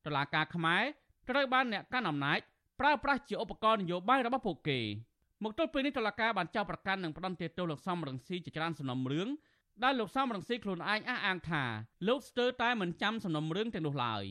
[0.06, 0.84] តុលាការខ្មែរ
[1.30, 2.39] ត្រូវបានអ្នកកាន់អំណាច
[2.84, 4.80] ប្រើប្រាស់ជាឧបករណ៍នយោបាយរបស់ពួកគេ
[5.43, 9.28] មកទល់ពេលនេះតុលាការបានចោទប្រកាន់និងផ្តន្ទាទោសលោកសំរងស៊ីជាច្រើនសំណុំរឿង
[9.84, 11.63] ដែលលោកសំរងស៊ីខ្លួនឯងអះអាងថា
[12.08, 14.24] លោកស្ទើរតែមិនចាំសំណុំរឿងទាំងនោះឡើយ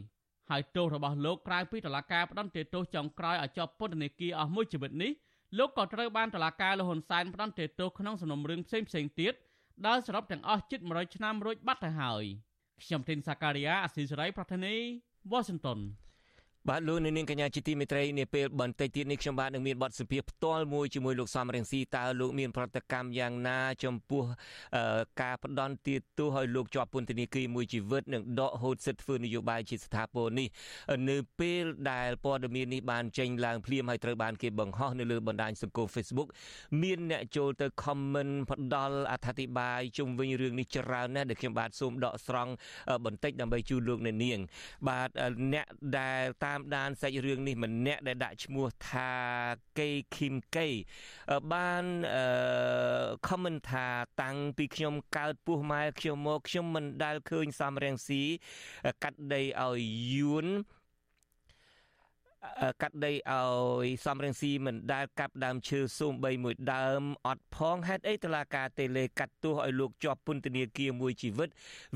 [0.50, 5.12] ហើយទោសរបស់លោកក្រៅពីតុលាការផ្តន្ទាទោសចុងក្រោយឲ្យជាប់ពន្ធនាគារអស់មួយជីវិតនេះ
[5.58, 9.34] លោកក៏ត្រូវបានតុលាការលហ៊ុនសែនផ្តន្ទាទោសក្នុងសំណុំរឿងផ្សេងផ្សេងទៀត
[9.86, 12.24] ដែលសរុបទាំងអស់ជិត100ឆ្នាំរួចបាត់ទៅហើយ
[12.82, 14.74] ខ្ញុំទីនសាការីយ៉ាអស៊ីសេរីប្រធានី
[15.30, 15.78] វ៉ាស៊ីនតោន
[16.68, 24.22] បាទលោកនាងកញ្ញាជាទីមេត្រីនាពេលបន្តិចទៀតនេះខ្ញុំបាទនឹងមានបទសម្ភាសផ្ទាល់មួយជាមួយលោកសំរងស៊ីតើលោកមានប្រតិកម្មយ៉ាងណា ចំពោះ
[25.22, 30.48] ការផ្ដន់ទាទោសឲ្យលោកជាប់ពន្ធនាគារមួយជីវិតនិងដកហូតសិទ្ធិធ្វើនយោបាយជាស្ថាពរនេះ
[31.10, 36.28] នៅពេលដែលព័ត៌មាននេះបានចេញឡើងភ្លាមហើយត្រូវបានគេបង្ហោះនៅលើបណ្ដាញសង្គម Facebook
[36.82, 42.52] មានអ្នកចូលទៅ comment ផ្ដល់អធិប្បាយជុំវិញរឿងនេះច្រើនណាស់ដែលខ្ញុំបាទសូមដកស្រង់
[43.04, 44.38] បន្តិចដើម្បីជូនលោកអ្នកនាង
[44.88, 45.08] បាទ
[45.52, 45.66] អ្នក
[45.98, 49.12] ដែលតាមតាមដានសាច់រឿងនេះម្នាក់ដែលដាក់ឈ្មោះថា
[49.78, 50.68] កេឃីមកេ
[51.52, 51.84] បាន
[52.14, 53.86] អឺខមមិនថា
[54.22, 58.22] តាំងពីខ្ញុំកើតពោះម៉ែខ្ញុំមកខ្ញុំមិនដែលឃើញសំរងស៊ី
[59.02, 59.80] កាត់ដីឲ្យ
[60.14, 60.46] យួន
[62.82, 71.48] កាត់ដីឲ្យសំរងស៊ីមិនដែលកាប់ដើមឈើសូមបីមួយដើមអត់ផងហេតុអីតឡាការតេលេកាត់ទោសឲ្យលោកជាប់ពន្ធនាគារមួយជីវិត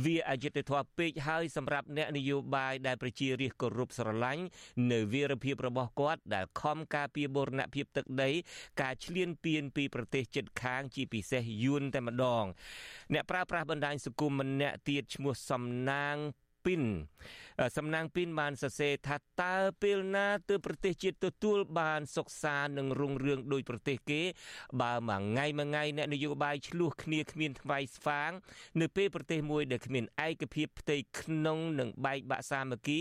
[0.04, 4.42] វាអយុត្តិធម៌ពេកហើយសម្រាប់អ្នកនយោបាយដែលប្រជារាស្ត្រគោរពស្រឡាញ់
[4.92, 8.30] នៅវីរភាពរបស់គាត់ដែលខំការពារបូរណភាពទឹកដី
[8.82, 12.44] ការឈ្លានពានពីប្រទេសជិតខាងជាពិសេសយួនតែម្ដង
[13.12, 16.16] អ្នកប្រើប្រាស់បណ្ដាញសង្គមម្នាក់ទៀតឈ្មោះសំណាង
[16.66, 16.82] ពីន
[17.76, 24.22] សំណាងពីនបានសរសេរថាតើពេលណាទើបប្រទេសជាតិទទួលបានសុខសាន្តនិងរុងរឿងដោយប្រទេសគេ
[24.82, 28.30] បើមួយថ្ងៃមួយថ្ងៃអ្នកនយោបាយឆ្លោះគ្នាគ្មានថ្វាយស្វាង
[28.80, 33.00] នៅពេលប្រទេសមួយដែលគ្មានឯកភាពផ្ទៃក្នុងនិងបែកបាក់សាមគ្គី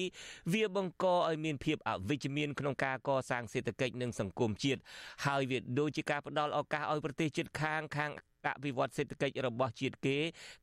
[0.54, 4.82] វាបង្កឲ្យមានភាពអវិជ្ជមានក្នុងការកសាងសេដ្ឋកិច្ចនិងសង្គមជាតិ
[5.26, 8.12] ហើយវាដូចជាការផ្ដល់ឱកាសឲ្យប្រទេសជិតខាងខាង
[8.48, 10.18] អភិវឌ្ឍសេដ្ឋកិច្ចរបស់ជាតិគេ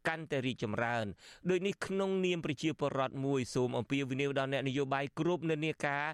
[0.09, 1.07] កាន់តែរីកចម្រើន
[1.51, 6.05] ដោយនេះក្នុងនាមប្រជាពលរដ្ឋមួយសូមអំពាវនាវដល់អ្នកនយោបាយគ្រប់និន្នាការ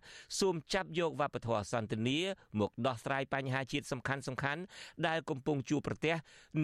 [0.40, 2.18] សូមចាប់យកវប្បធម៌សន្តិនិ
[2.60, 4.62] មកដោះស្រាយបញ្ហាជាតិសំខាន់សំខាន់
[5.06, 6.14] ដែលកំពុងជួបប្រទះ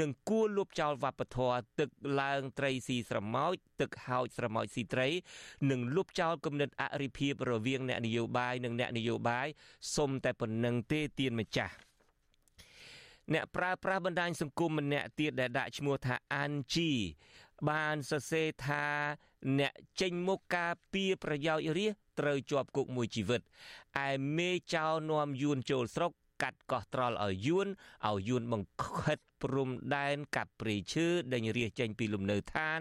[0.01, 1.89] និងគួរលុបចោលវប្បធម៌ទឹក
[2.21, 5.09] ឡើងត្រីស៊ីស្រមោចទឹកហោចស្រមោចស៊ីត្រី
[5.71, 9.47] និងលុបចោលគំនិតអរិភាពរវាងអ្នកនយោបាយនិងអ្នកនយោបាយ
[9.97, 11.75] សុំតែប៉ុណ្្នឹងទេទៀនម្ចាស់
[13.33, 16.91] អ្នកប្រើប្រាស់បណ្ដាញសង្គមម្នាក់ទៀតដែលដាក់ឈ្មោះថាអានជី
[17.69, 18.85] បានសរសេរថា
[19.59, 23.41] អ្នកចេញមុខការពីប្រយោជន៍រាជត្រូវជាប់គុកមួយជីវិត
[24.09, 27.69] ឯមេចៅនាំយួនចូលស្រុកកាត់កោះត្រល់ឲ្យយួន
[28.09, 32.80] ឲ្យយួនបង្ខិត ព្រំដែនកាប់ព្រៃឈើដេញរាសចេញពីលំនៅឋាន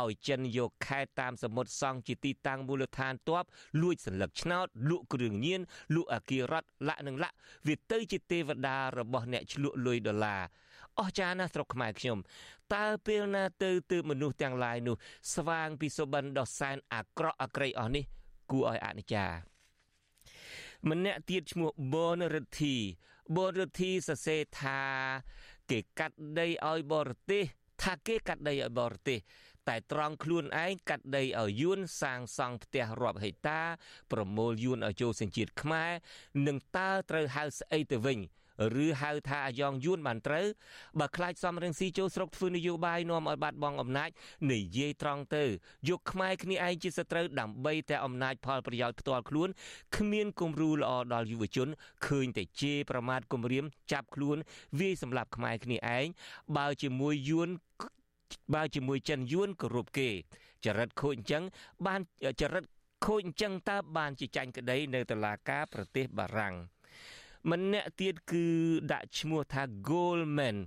[0.00, 3.44] ឲ្យចិនយកខេត្តតាមសមុទ្រសង់ជាទីតាំងមូលដ្ឋានទ័ព
[3.82, 5.60] លួចសัญลักษณ์ឆ្នោតលក់គ្រឿងញៀន
[5.94, 10.42] លក់អាគាររដ្ឋលាក់នឹងលាក់វាទៅជាទេវតារបស់អ្នកឆ្លក់លុយដុល្លារ
[11.00, 12.18] អស្ចារ្យណាស់ស្រុកខ្មែរខ្ញុំ
[12.74, 14.96] តើពេលណាទៅទើបមនុស្សទាំងឡាយនោះ
[15.34, 18.04] ស្វាងពីសុបិនដ៏សែនអាក្រក់អាក្រៃអស់នេះ
[18.50, 19.26] គួរឲ្យអនិច្ចា
[20.90, 22.74] ម្នាក់ទៀតឈ្មោះបនរិទ្ធី
[23.36, 24.80] បនរិទ្ធីសរសេរថា
[25.71, 27.43] គេកាត់ដីឲ្យបរទេស
[27.83, 29.19] ថាគេកាត់ដីឲ្យបរទេស
[29.67, 33.61] តែត្រង់ខ្លួនឯងកាត់ដីឲ្យយួនសាងសង់ផ្ទះរាប់ហិកតា
[34.11, 35.91] ប្រមូលយួនឲ្យចូលសញ្ជាតិខ្មែរ
[36.47, 38.19] នឹងតើត្រូវហៅស្អីទៅវិញ
[38.83, 40.45] ឬហៅថាអាយ៉ងយួនបានត្រូវ
[40.99, 44.09] បើខ្លាចសំរងស៊ីចូលស្រុកធ្វើនយោបាយនាំឲ្យបាត់បង់អំណាច
[44.51, 45.43] និយាយត្រង់ទៅ
[45.89, 49.49] យកខ្មែរគ្នាឯងជាសត្រូវដើម្បីតែអំណាចផលប្រយោជន៍ផ្ទាល់ខ្លួន
[49.97, 51.67] គ្មានគំរូល្អដល់យុវជន
[52.07, 54.37] ឃើញតែជេរប្រមាថគំរាមចាប់ខ្លួន
[54.79, 56.05] វាយសម្លាប់ខ្មែរគ្នាឯង
[56.57, 57.49] បើជាមួយយួន
[58.55, 60.09] បើជាមួយចិនយួនគោរពគេ
[60.65, 61.43] ចរិតខូចអញ្ចឹង
[61.87, 62.01] បាន
[62.41, 62.63] ចរិត
[63.05, 66.55] ខូចអញ្ចឹងតើបានជាចាញ់ក្តីនៅតុលាការប្រទេសបារាំង
[67.51, 68.45] ម្នាក់ទៀតគឺ
[68.91, 70.57] ដាក់ឈ្មោះថា Goldman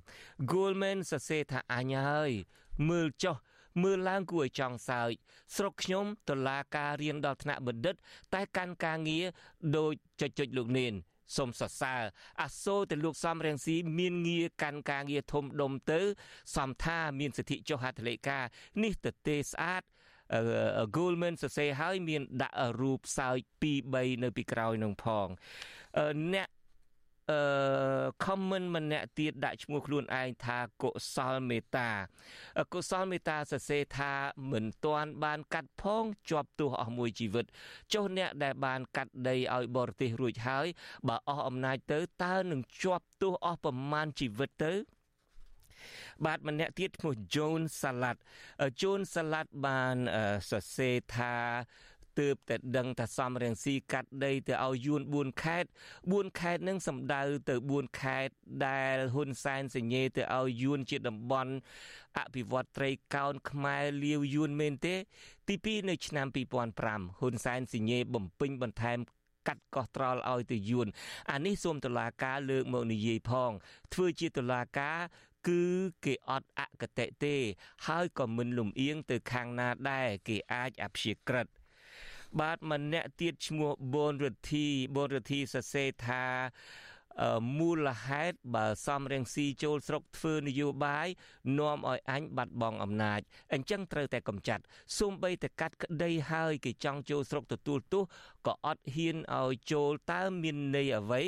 [0.50, 2.30] Goldman សរសេរថាអញហើយ
[2.88, 3.36] មើលចុះ
[3.82, 5.12] មើលឡើងគួរឲ្យចង់សើច
[5.56, 7.94] ស្រុកខ្ញុំតឡាការរៀនដល់ថ្នាក់បណ្ឌិត
[8.34, 9.24] តែកាន់ការងារ
[9.76, 10.94] ដូចចុចចុចលោកនេន
[11.36, 12.02] សូមសរសើរ
[12.42, 16.00] អាសូរតែលោកសំរៀងស៊ីមានងារកាន់ការងារធំដុំទៅ
[16.56, 18.38] សំថាមានសិទ្ធិចុះហត្ថលេខា
[18.82, 19.82] នេះទៅទេស្អាត
[20.96, 25.28] Goldman សរសេរហើយមានដាក់រូបសើច2 3នៅពីក្រោយនឹងផង
[26.34, 26.48] អ្នក
[27.32, 27.40] អឺ
[28.24, 31.90] comment ម្នាក់ទៀតដាក់ឈ្មោះខ្លួនឯងថាកុសលមេត្តា
[32.72, 34.12] កុសលមេត្តាសរសេរថា
[34.52, 37.44] មិនទាន់បាន កាត់ផងជាប់ទោសអស់មួយជីវិត
[37.92, 40.66] ចុះអ្នកដែលបានកាត់ដីឲ្យបរទេសរួចហើយ
[41.08, 44.74] បើអស់អំណាចទៅតើនឹងជាប់ទោសអស់ប្រមាណជីវិតទៅ
[46.24, 48.16] បាទម្នាក់ទៀតឈ្មោះ John Salat
[48.80, 49.96] John Salat បាន
[50.50, 51.34] សរសេរថា
[52.18, 55.64] ទើបតែដឹងថាសំរងស៊ីកាត់ដីទៅឲ្យយួន4ខេត
[56.02, 58.28] 4ខេតនឹងសំដៅទៅ4ខេត
[58.66, 61.52] ដែលហ៊ុនសែនសញ្ញេទៅឲ្យយួនជាតំបន់
[62.18, 64.94] អភិវឌ្ឍត្រីកោណខ្មែរលាវយួនមែនទេ
[65.48, 66.26] ទី2នៅឆ្នាំ
[66.72, 68.98] 2005ហ៊ុនសែនសញ្ញេបំពេញបន្ថែម
[69.48, 70.88] កាត់កោះត្រល់ឲ្យទៅយួន
[71.30, 73.50] អានេះសូមតុលាការលើកមកនិយាយផង
[73.94, 74.98] ធ្វើជាតុលាការ
[75.48, 75.62] គឺ
[76.04, 77.36] គេអត់អកតេទេ
[77.86, 81.46] ហើយក៏មិនលំអៀងទៅខាងណាដែរគេអាចអព្យាក្រឹត
[82.40, 84.66] បាទម្នាក់ទៀតឈ្មោះបូនរទ្ធី
[84.96, 86.24] បូនរទ្ធីសរសេរថា
[87.58, 91.08] មូលហេតុបើសំរងស៊ីចូលស្រុកធ្វើនយោបាយ
[91.58, 93.20] នាំឲ្យអញបាត់បង់អំណាច
[93.52, 94.62] អញ្ចឹងត្រូវតែកំចាត់
[94.98, 98.04] សូម្បីតែកាត់ក្តីហើយគេចង់ចូលស្រុកទទួលទោស
[98.46, 101.22] ក៏អត់ហ៊ានឲ្យចូលតើមានន័យអ្វី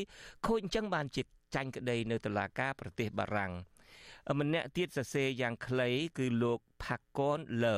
[0.46, 1.22] ខូចអញ្ចឹងបានជា
[1.54, 3.52] ចាញ់ក្តីនៅតុលាការប្រទេសបារាំង
[4.40, 7.76] ម្នាក់ទៀតសរសេរយ៉ាងខ្លីគឺលោកផាកនលើ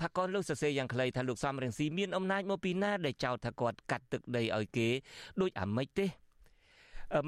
[0.00, 4.88] ផាកនលើសរសេរយ៉ាងខ្លីថាលោកសំរងស៊ីមានអំណាចមកពីណាដែលចោទថាគាត់កាត់ទឹកដីឲ្យគេ
[5.40, 6.06] ដូចអាម៉េចទេ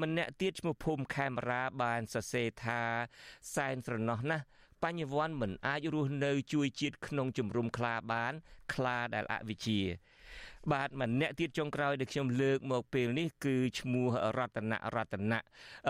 [0.03, 2.79] ម្នាក់ទៀតឈ្មោះភូមិខេមរាបានសរសេរថា
[3.55, 4.45] សែនស្រណោះណាស់
[4.83, 8.33] បញ្ញវន្តមិនអាចរស់នៅជួយជាតិក្នុងជំរំខ្លាបាន
[8.73, 9.81] ខ្លាដែលអវិជ្ជា
[10.71, 15.39] បាទម្នាក់ទៀតចុងក្រោយដែលខ្ញុំលើកមកពេលនេះគឺឈ្មោះរតនៈរតនៈ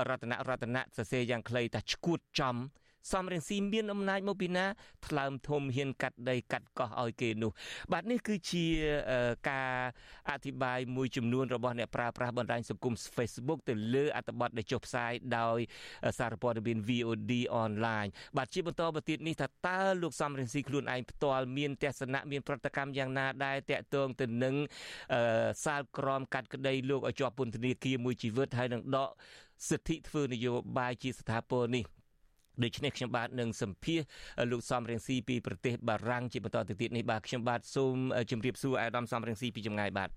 [0.10, 2.56] រតនៈរតនៈសរសេរយ៉ាងខ្លីថាឈួតចំ
[3.12, 4.66] សំរងស៊ីមានអំណាចមកពីណា
[5.08, 7.52] ថ្លើមធំហ៊ានកាត់ដីកាត់កោះឲ្យគេនោះ
[7.92, 8.66] បាទនេះគឺជា
[9.50, 9.74] ការ
[10.30, 15.60] អធិប្បាយមួយចំនួនរបស់អ្នកប្រើប្រាស់បណ្ដាញសង្គម Facebook ទៅលើអត្ថបទដែលចុះផ្សាយដោយ
[16.20, 24.56] សារព័ត៌មាន VOD online បាទជាបន្តទៅទៀតនេះថាតើលោកសំរងស៊ីខ្លួនឯងផ្ទាល់មានទស្សនៈមានប្រតិកម្មយ៉ាងណាដែរតាក់ទងទៅនឹង
[25.66, 29.10] សាលក្រមកាត់ក្តីលោកឲ្យជាប់ពន្ធនាគារមួយជីវិតហើយនឹងដក
[29.70, 31.86] សិទ្ធិធ្វើនយោបាយជាស្ថាពរនេះ
[32.64, 34.02] ដូច្នេះខ្ញុំបាទនឹងសម្ភាស
[34.52, 37.96] លោកសំរៀងស៊ីពីប្រទេសបារាំងជាបន្តទៅទៀតនេះបាទខ្ញុំបាទសូម
[38.32, 40.12] ជម្រាបសួរអាដាមសំរៀងស៊ីពីចម្ងាយបាទ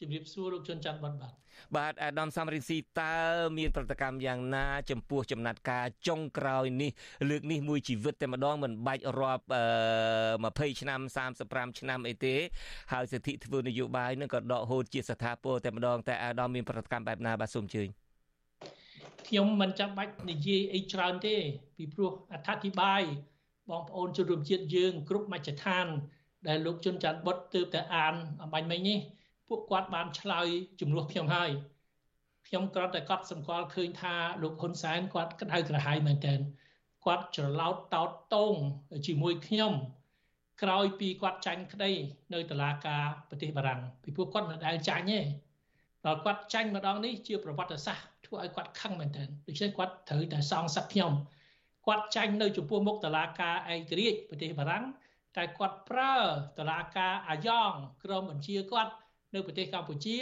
[0.00, 1.32] ជម្រាបសួរលោកជនច័ន្ទបាទបាទ
[1.76, 3.16] បាទអាដាមសំរិនស៊ីតើ
[3.58, 6.90] មានប្រតិកម្មយ៉ាងណា ចំពោះចំណាត់ការចុងក្រោយនេះ
[7.30, 9.44] លើកនេះមួយជីវិតតែម្ដងមិនបាច់រាប់
[10.16, 11.00] 20ឆ្នាំ
[11.40, 12.34] 35ឆ្នាំអីទេ
[12.92, 17.99] ហើយសិទ្ធិធ្វើនយោបាយនឹងក៏ដកហូតជាស្ថាពរតែម្ដងតែអាដាមមានប្រតិកម្មបែបណាបាទសូមអញ្ជើញ
[19.26, 21.36] ខ្ញុំមិនចាំបាច់និយាយអីច្រើនទេ
[21.76, 23.02] ពីព្រោះអត្ថាធិប្បាយ
[23.70, 25.86] បងប្អូនជនរួមជាតិយើងគ្រប់មជ្ឈដ្ឋាន
[26.48, 28.98] ដែលលោកជុនច័ន្ទបុតទើបតែអានអំបញ្ញមិញនេះ
[29.48, 30.48] ពួកគាត់បានឆ្លើយ
[30.80, 31.50] ជំនួសខ្ញុំហើយ
[32.46, 36.40] ខ្ញុំគ្រាន់តែកត់សម្គាល់ឃើញថាលោកហ៊ុនសែនគាត់ក្តៅក្រហាយមែនទែន
[37.04, 38.54] គាត់ច្រឡោតតោតតង
[39.06, 39.72] ជាមួយខ្ញុំ
[40.62, 41.92] ក្រោយពីគាត់ចាញ់ក្តី
[42.32, 45.20] នៅតុលាការប្រទេសបារាំងពីព្រោះគាត់មិនដែលចាញ់ទេ
[46.06, 51.12] ដល់គាត់ចាញ់ម្ដងនេះជាប្រវត្តិសាស្ត្រ ធ្វើឲ្យគាត់ខឹងមែនទែនដូច្នេះគាត់ត្រូវតែសងសឹកខ្ញុំ
[51.86, 54.84] គាត់ចាញ់នៅចំពោះមុខតឡាការឯករាជ្យប្រទេសបារាំង
[55.36, 56.14] តែគាត់ប្រើ
[56.58, 57.72] តឡាការអាយ៉ង
[58.04, 58.92] ក្រុមបញ្ជាគាត់
[59.34, 60.16] នៅប្រទេសកម្ពុជា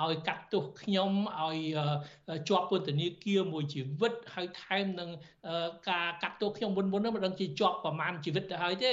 [0.00, 1.58] ឲ្យកាត់ទោសខ្ញុំឲ្យ
[2.48, 5.10] ជាប់ពន្ធនាគារមួយជីវិតហើយថែមនឹង
[5.90, 8.92] ការកាត់ទោសខ្ញុំមុនមុនហ្នឹងមិនដឹងជាជាប់ប្រមាណជីវិតទៅហើយទេ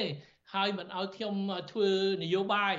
[0.53, 1.33] ហើយមិនឲ្យខ្ញុំ
[1.71, 1.89] ធ្វើ
[2.23, 2.75] នយោបាយ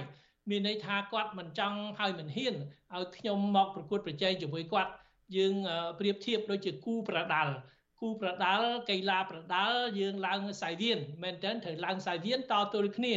[0.50, 2.54] មានន័យថាគាត់មិនចង់ហើយមិនហ៊ាន
[2.94, 4.90] ឲ្យខ្ញុំមកប្រកួតប្រជែងជាមួយគាត់
[5.36, 5.54] យើង
[5.98, 7.52] ប្រៀបធៀបដូចជាគូប្រដាល់
[8.00, 13.14] គូប្រដាល់កីឡាប្រដាល់យើងឡើងសាយវៀនមែនតើត្រូវឡើងសាយវៀនតទល់គ្នា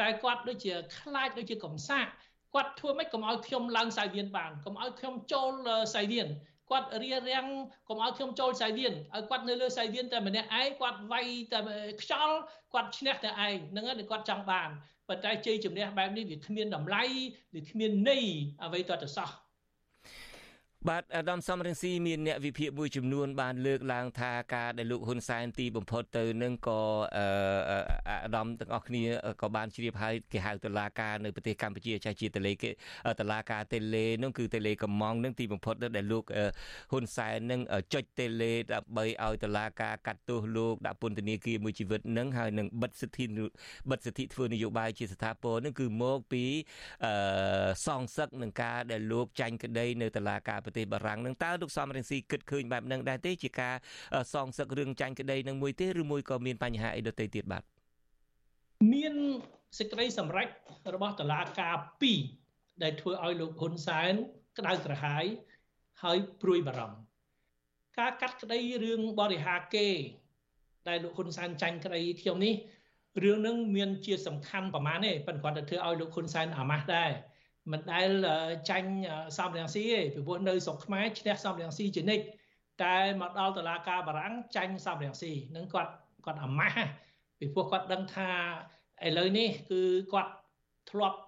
[0.00, 2.06] តែគាត់ដូចជាខ្លាចដូចជាកំសាក
[2.54, 5.52] គាត់ធ្វើម៉េចកុំឲ្យខ្ញុំឡើងសាយវៀនបានកុំឲ្យខ្ញុំចូល
[5.94, 6.28] សាយវៀន
[6.70, 7.46] គាត់រៀបរៀង
[7.88, 11.58] កុំឲ្យខ្ញុំចូលសាយវៀនឲ្យគាត់នៅលើសាយវៀនតែម្នាក់ឯងគាត់វាយតែ
[12.02, 12.36] ខ្យល់
[12.72, 14.68] គាត់ឈ្នះតែឯងហ្នឹងហើយគាត់ចង់បាន
[15.08, 17.04] ប៉ុន្តែជ័យជំនះបែបនេះវាគ្មានតម្លៃ
[17.54, 18.24] វាគ្មានន័យ
[18.64, 19.30] អ្វីតទៅសោះ
[20.90, 26.80] បាទអាដាមសំរងស៊ីមានអ្នកវិភាគមួយចំនួនបានលើកឡើងថាការដែលលោកហ៊ុនសែនទីបំផុតទៅនឹងក៏
[28.10, 29.04] អាដាមទាំងអស់គ្នា
[29.42, 32.70] ក៏បានជ្រាបហើយគេហៅតឡាការនៅប្រទេសកម្ពុជាចាស់ជាតលេគេ
[33.20, 36.24] តឡាការតេលេនោះគឺតេលេកំងនឹងទីបំផុតដែលលោក
[36.92, 37.60] ហ៊ុនសែននឹង
[37.94, 43.24] ចុចតេលេដើម្បីឲ្យតឡាការកាត់ទោសលោកដាក់ពន្ធនាគារមួយជីវិតនឹងហើយនឹងបិទសិទ្ធិ
[43.90, 46.44] បិទសិទ្ធិធ្វើនយោបាយជាស្ថាពរនឹងគឺមកពី
[47.86, 53.74] សងសឹកនឹងការដែលលោកចាញ់ក្តីនៅតឡាការទេសបារាំងនឹងតើលោកសំរងស៊ីគិតឃើញបែបហ្នឹងដែរទេជាការ
[54.34, 57.62] សងសឹករឿងចាញ់ក្តីនឹងមួយទេឬមួយក៏មានបញ្ហាអីដទៃទៀតបាទ
[58.92, 59.14] មាន
[59.78, 60.48] សេចក្តីសម្រេច
[60.94, 61.76] របស់តុលាការ
[62.30, 64.12] 2ដែលធ្វើឲ្យលោកហ៊ុនសែន
[64.58, 65.24] ក្តៅក្រហាយ
[66.02, 66.98] ហើយព្រួយបារម្ភ
[67.98, 69.88] ការកាត់ក្តីរឿងបរិហាគេ
[70.88, 72.54] ដែលលោកហ៊ុនសែនចាញ់ក្តីខ្ញុំនេះ
[73.22, 77.10] រឿងនឹងមានជាសំខាន់ប្រមាណទេប៉ុន្តែគាត់ទៅធ្វើឲ្យលោកហ៊ុនសែនអាម៉ាស់ដែរ
[77.72, 78.10] មិនដែល
[78.70, 78.90] ចាញ់
[79.38, 82.24] សំរងស៊ីទេពីព្រោះនៅស្រុកខ្មែរឈ្នះសំរងស៊ីជានិច្ច
[82.82, 85.92] តែមកដល់តុលាការបារាំងចាញ់សំរងស៊ីនឹងគាត់
[86.26, 86.88] គាត់អាម៉ាស់
[87.38, 88.30] ពីព្រោះគាត់ដឹងថា
[89.06, 90.32] ឥឡូវនេះគឺគាត់
[90.90, 91.18] ធ្លាប់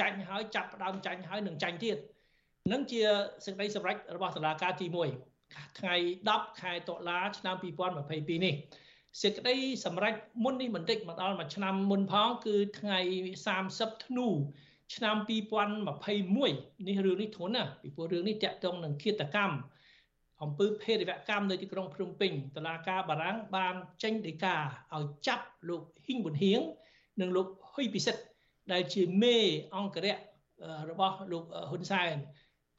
[0.00, 1.98] ចាញ់ហើយចាប់ផ្ដើមចាញ់ហើយនឹងចាញ់ទៀត
[2.72, 3.00] នឹងជា
[3.44, 5.94] សេចក្តីសម្រេចរបស់តុលាការទី1ថ្ងៃ
[6.28, 7.56] 10ខែតុលាឆ្នាំ
[8.00, 8.54] 2022នេះ
[9.22, 12.98] សេចក្តីសម្រេចមុននេះបន្តិចមកដល់មួយឆ្នាំមុនផងគឺថ្ងៃ
[13.50, 14.26] 30ធ្នូ
[14.94, 19.56] ឆ្នាំ2021នេះរឿងនេះធន់ណាពីព្រោះរឿងនេះតាក់ទងនឹងឃាតកម្ម
[20.42, 24.56] អំពើភេរវកម្មនៅទីក្រុងភ្នំពេញតឡាការបារាំងបានចេញដីកា
[24.94, 26.60] ឲ្យចាប់លោកហ៊ីងប៊ុនហៀង
[27.20, 28.22] និងលោកហ៊ុយពិសិដ្ឋ
[28.72, 29.36] ដែលជាមេ
[29.76, 30.16] អង្គរៈ
[30.90, 32.16] របស់លោកហ៊ុនសែន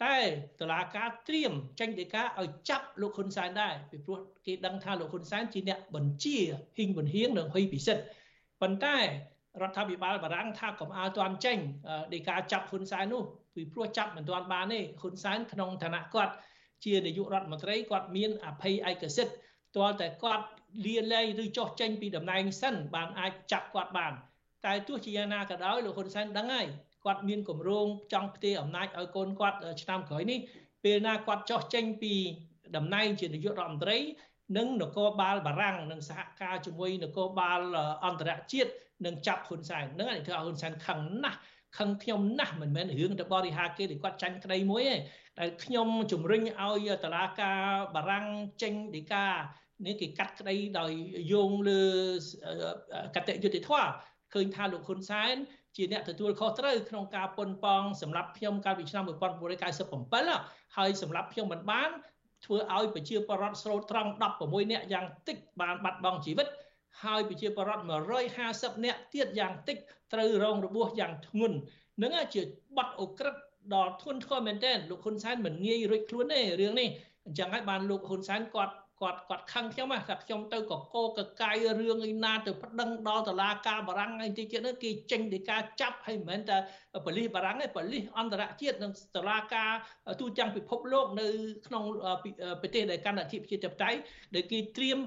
[0.03, 0.17] តែ
[0.59, 6.37] តឡាការត្រៀមចេញដីកាឲ្យចាប់លោកហ៊ុនសែនដែរពីព្រោះគេដឹងថាលោកហ៊ុនសែនជាអ្នកបញ្ជា
[6.77, 8.03] ហ៊ីងប៊ុនហៀងនិងហ៊ុយពិសិដ្ឋ
[8.61, 8.97] ប៉ុន្តែ
[9.61, 11.57] រដ្ឋាភិបាលបារាំងថាកុំឲ្យទាន់ចេញ
[12.13, 13.23] ដីកាចាប់ហ៊ុនសែននោះ
[13.55, 16.33] ពីព្រោះចាប់មិនទាន់បានទេហ៊ុនសែនក្នុងឋានៈគាត់
[16.85, 19.35] ជានាយករដ្ឋមន្ត្រីគាត់មានអភ័យឯកសិទ្ធិ
[19.75, 20.45] ទាល់តែគាត់
[20.85, 24.13] លាលែងឬចុះចេញពីតំណែងសិនបានអាចចាប់គាត់បាន
[24.65, 26.67] តែទោះជាយ៉ាងណាក៏ដោយលោកហ៊ុនសែនដឹងហើយ
[27.05, 30.39] គាត់មានគម្រោងចង់ផ្ទេរអំណាចឲ្យកូនគាត់ឆ្នាំក្រោយនេះ
[30.83, 32.13] ពេលណាគាត់ចុះចេញពី
[32.75, 33.97] តំណែងជានាយករដ្ឋមន្ត្រី
[34.57, 37.61] និងនគរបាលបារាំងនិងសហការជាមួយនគរបាល
[38.05, 38.71] អន្តរជាតិ
[39.05, 41.39] នឹងចាប់ហ៊ុនសែននឹងឲ្យធ្វើឲ្យហ៊ុនសែនខឹងណាស់
[41.77, 44.95] ខឹងខ្ញុំណាស់មិនមែនរឿងទៅបរិហាគេដែលគាត់ចាញ់ក្តីមួយទេ
[45.39, 47.61] ដែលខ្ញុំជំរុញឲ្យតឡាការ
[47.95, 48.25] បារាំង
[48.61, 49.25] ចេញដីកា
[49.85, 50.91] នេះគេកាត់ក្តីដោយ
[51.33, 51.83] យោងលើ
[53.15, 53.89] កតយុតិធម៌
[54.33, 55.35] ឃើញថាលោកហ៊ុនសែន
[55.75, 59.03] ជាអ្នកទទួលខុសត្រូវក្នុងការប៉ុនប៉ងសម្រាប់ខ្ញុំកាលពីឆ្នាំ
[59.69, 61.89] 1997ហើយសម្រាប់ខ្ញុំមិនបាន
[62.45, 64.09] ធ្វើឲ្យប្រជាពលរដ្ឋស្រូតត្រង់
[64.41, 66.47] 16នាក់យ៉ាងតិចបានបាត់បង់ជីវិត
[67.03, 67.83] ហើយប្រជាពលរដ្ឋ
[68.33, 69.77] 150នាក់ទៀតយ៉ាងតិច
[70.13, 71.57] ត្រូវរងរបួសយ៉ាងធ្ងន់
[72.03, 72.41] នឹងជា
[72.77, 73.35] បាត់អូក្រិត
[73.73, 76.89] ដ៏ធ្ងន់ធ្ងរមែនទែនលោកហ៊ុនសែនមិនងាយរួចខ្លួនទេរឿងនេះ
[77.25, 86.57] អញ្ចឹងហើយបានលោកហ៊ុនសែនគាត់គាត់គាត់ខឹងខ្ញុំថាខ្ញុំទៅកកកកាយរឿងឯណាទៅប្តឹងដល់តុលាការបារាំងឯទីទៀតនោះគេចេញដីកាចាប់ហើយមិនមែនតែ
[87.05, 89.71] ប៉ូលីសបារាំងទេប៉ូលីសអន្តរជាតិនិងតុលាការ
[90.19, 91.27] ទូទាំងពិភពលោកនៅ
[91.67, 91.83] ក្នុង
[92.61, 93.91] ប្រទេសដែលកាន់អធិបតេយ្យបតៃ
[94.35, 94.97] ដែលគេត្រៀម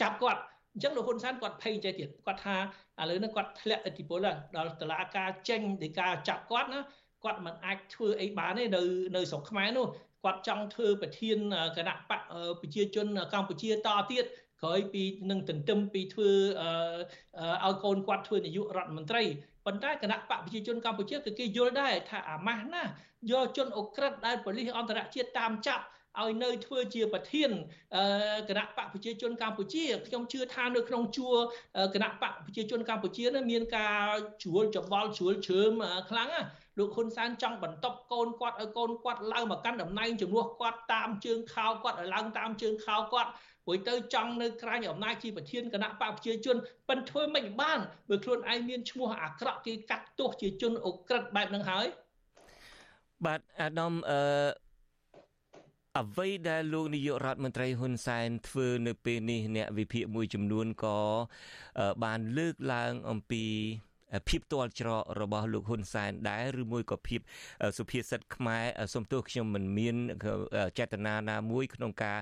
[0.00, 0.40] ចាប់គាត់
[0.74, 2.56] អញ្ចឹងលោកហ៊ុនសែនគាត់ភ័យใจទៀតគាត់ថា
[3.00, 4.18] ឥឡូវនេះគាត់ធ្លាក់ឥទ្ធិពល
[4.56, 6.80] ដល់តុលាការចេញដីកាចាប់គាត់ណា
[7.24, 8.82] គាត់មិនអាចធ្វើអីបានទេនៅ
[9.16, 9.86] នៅស្រុកខ្មែរនោះ
[10.24, 11.38] គាត់ចង់ធ្វើប្រធាន
[11.76, 12.20] គណៈបក
[12.60, 14.24] ប្រជាជនកម្ពុជាតទៀត
[14.62, 16.30] ក្រោយពីនឹងទន្ទឹមពីធ្វើ
[17.64, 19.22] ឲ្យកូនគាត់ធ្វើនាយករដ្ឋមន្ត្រី
[19.66, 22.84] ប៉ុន្តែគណៈបកប្រជាជនកម្ពុជាគឺគេយល់ដែរថាអាម៉ាស់ណា
[23.30, 25.84] យកជនអូក្រិតដែលប៉ូលីសអន្តរជាតិតាមចាប់
[26.22, 27.50] ឲ្យនៅធ្វើជាប្រធាន
[28.48, 31.36] គណៈបកប្រជាជនកម្ពុជាខ្ញុំជឿថានៅក្នុងជួរ
[31.94, 34.06] គណៈបកប្រជាជនកម្ពុជានឹងមានការ
[34.44, 35.72] ជួលច្បល់ជួលជ្រើម
[36.10, 36.42] ខ្លាំងណា
[36.78, 43.30] លោកហ៊ុនសែនចង់បន្តកូនគាត់ឲ្យកូនគាត់ឡើងមកកាន់តំណែងជំនួសគាត់តាមជើងខោគាត់ឲ្យឡើងតាមជើងខោគាត់
[43.66, 46.56] ព្រោះទៅចង់នៅក្រៅអំណាចជាប្រធានគណៈបកប្រជាជន
[46.88, 51.86] ប៉ិនធ្វើមិនបានបើខ្លួនឯងមានឈ្មោះអាក្រក់គេកាត់ទោសជាជនអូក្រិតបែបហ្នឹងហើយ
[53.26, 54.20] បាទអាដាមអឺ
[56.00, 60.98] អ្វីដែលលោកនាយករដ្ឋមន្ត្រីហ៊ុនសែនធ្វើនៅពេលនេះអ្នកវិភាគមួយចំនួនក៏
[62.04, 63.44] បានលើកឡើងអំពី
[64.28, 67.20] ភាពទាល់ច្រករបស់លោកហ៊ុនសែនដែរឬមួយក៏ភាព
[67.78, 69.96] សុភាសិតខ្មែរសំទោសខ្ញុំមិនមាន
[70.78, 72.18] ចេតនាណាមួយក្នុងការ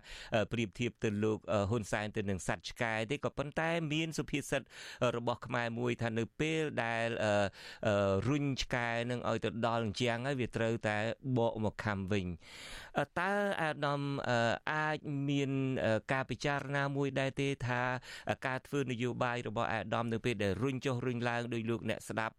[0.53, 1.39] ប្រៀបធៀបទៅលោក
[1.71, 4.63] ហ៊ុនសែនទៅនឹងសត្វឆ្កែទេក៏ប៉ុន្តែមានសុភាសិត
[5.17, 7.09] របស់ខ្មែរមួយថានៅពេលដែល
[8.29, 10.97] រុញឆ្កែនឹងឲ្យទៅដល់ជាងហើយវាត្រូវតែ
[11.39, 12.27] បកមកខំវិញ
[13.21, 14.01] តើអាដាម
[14.73, 14.99] អាច
[15.31, 15.51] មាន
[16.13, 17.83] ការពិចារណាមួយដែរទេថា
[18.47, 22.35] ការធ្វើនយោបាយរបស់អាដាមនៅពេលដែលរុញចុះរុញឡើងដោយលោកអ្នកស្ដាប់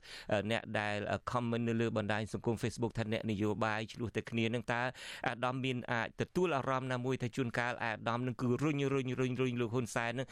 [0.51, 0.97] អ្នកដែល
[1.32, 4.82] comment នៅលើបណ្ដាញសង្គម Facebook ថាអ្នកនយោបាយឆ្លោះតែគ្នានឹងតើ
[5.27, 10.27] អាដាមមានអាចទទួលអារម្មណ៍ណាមួយថាជួនកាលអាដាមនឹងគឺរុញរុញរុញរុញលោកហ៊ុនសែននឹង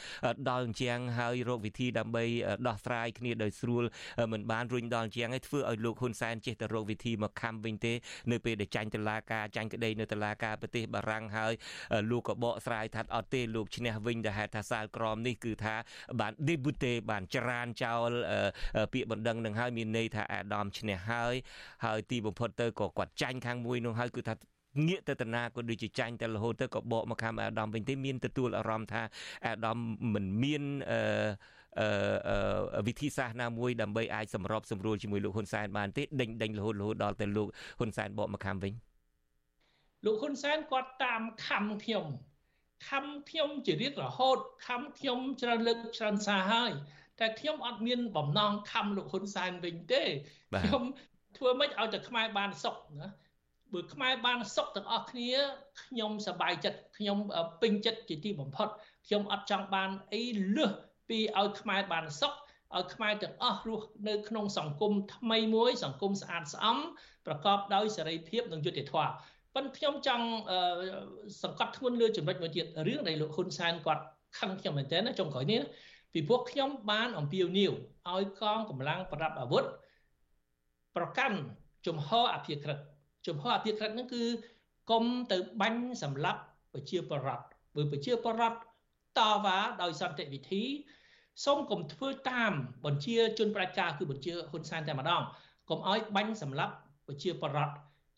[0.50, 2.24] ដល់អញ្ចឹងហើយរកវិធីដើម្បី
[2.68, 3.84] ដោះស្រាយគ្នាដោយស្រួល
[4.32, 7.94] មិនបានរុញដល់អញ្ចឹងហើយធ្វើឲ្យលោកហ៊ុនសែនចេះតែរកវិធីមកខំវិញទេ
[8.32, 11.54] នៅពេលដែលចាញ់តឡាការចាញ់ក្តីនៅតឡាការប្រទេសបារាំងហើយ
[12.12, 15.76] លោកក៏បកស្រាយថាអត់ទេលោកឈ្នះវិញដែលហេតុថាសាលក្រមនេះគឺថា
[16.20, 18.12] បាន debute បានច្រានចោល
[18.94, 21.36] ពាក្យបណ្ដឹងនឹងហើយមានន័យថាអាដាមឈ្នះហើយ
[21.86, 24.36] ហើយទីបំផុតទៅក៏គាត់ចាញ់ខាងមួយនោះហើយគឺថា
[24.88, 29.02] ងាកទៅតាណាក៏ដូចជាចាញ់តែរហូតទៅក៏បកមកខាងអាដាមវិញទេមានទទួលអារម្មណ៍ថា
[29.48, 29.78] អាដាម
[30.14, 37.48] មិនមានអឺវិធីសាស្ត្រណាមួយដើម្បីអាចសម្របសម្រួលជាមួយលោកហ៊ុនសែនបានទេដេញដេញរហូតរហូតដល់ទៅលោក
[37.80, 38.74] ហ៊ុនសែនបកមកខាងវិញ
[40.06, 42.06] លោកហ៊ុនសែនគាត់តាមខំខ្ញុំ
[42.90, 46.72] ខំខ្ញុំជារៀតរហូតខំខ្ញុំច្រើនលើកច្រើនសារហើយ
[47.22, 50.04] តែខ្ញុំអត់មានបំណងខំលោកហ៊ុនសែនវិញទេ
[50.62, 50.84] ខ្ញុំ
[51.38, 53.10] ធ្វើម៉េចឲ្យតែខ្មែរបានសុខណា
[53.74, 55.32] បើខ្មែរបានសុខទាំងអស់គ្នា
[55.84, 57.18] ខ្ញុំសប្បាយចិត្តខ្ញុំ
[57.62, 58.68] ពេញចិត្តជាទីបំផុត
[59.08, 60.24] ខ្ញុំអត់ចង់បានអី
[60.58, 60.72] លើស
[61.10, 62.34] ពីឲ្យខ្មែរបានសុខ
[62.78, 66.78] ឲ្យខ្មែរទាំងអស់រស់នៅក្នុងសង្គមថ្មីមួយ សង្គមស្អាតស្អំ
[67.26, 69.12] ប្រកបដោយសេរីភាពនិងយុត្តិធម៌
[69.56, 70.26] ប៉ុន្តែខ្ញុំចង់
[71.44, 74.04] សង្កត់ធ្ងន់លើចំណុចមួយទៀតរឿងដែលលោកហ៊ុនសែនគាត់
[74.40, 75.62] ខឹងខ្ញុំមែនទែនណាចុងក្រោយនេះ
[76.14, 77.72] ពីព្រោះខ្ញុំបានអំពាវនាវ
[78.10, 79.64] ឲ្យកងកម្លាំងប្រដាប់អាវុធ
[80.96, 81.38] ប្រកាន់
[81.88, 82.78] ជំហរអភិក្រិត
[83.28, 84.24] ជំហរអភិក្រិតហ្នឹងគឺ
[84.92, 86.42] កុំទៅបាញ់សម្លាប់
[86.74, 87.46] ប្រជាពលរដ្ឋ
[87.76, 88.58] បើប្រជាពលរដ្ឋ
[89.20, 90.64] តវ៉ាដោយសន្តិវិធី
[91.46, 92.52] សូមកុំធ្វើតាម
[92.86, 95.22] បញ្ជាជនប្រជាការគឺបញ្ជាហ៊ុនសែនតែម្ដង
[95.70, 96.74] កុំឲ្យបាញ់សម្លាប់
[97.08, 97.74] ប្រជាពលរដ្ឋ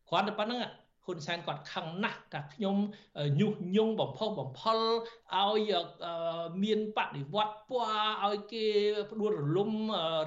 [0.09, 0.61] គ្រាន់តែប៉ុណ្្នឹង
[1.05, 2.77] ហ៊ុនសែនគាត់ខឹងណាស់ថាខ្ញុំ
[3.39, 4.79] ញុះញង់បំផុសបំផុល
[5.33, 5.71] ឲ្យ
[6.63, 8.65] មានបដិវត្តពណ៌ឲ្យគេ
[9.11, 9.71] ផ្ដួលរលំ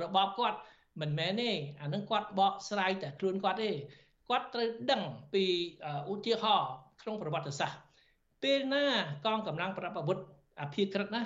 [0.03, 0.59] របបគាត់
[1.01, 1.51] មិនមែនទេ
[1.81, 3.71] អានឹងគាត់បកស្រាយតែខ្លួនគាត់ទេ
[4.29, 5.03] គាត់ត្រូវដឹង
[5.35, 5.45] ពី
[6.13, 6.71] ឧទាហរណ៍
[7.03, 7.79] ក្នុងប្រវត្តិសាស្ត្រ
[8.43, 8.85] ពេលណា
[9.27, 10.19] កងកម្លាំងប្រដាប់អាវុធ
[10.61, 11.23] អភិក្រិតណា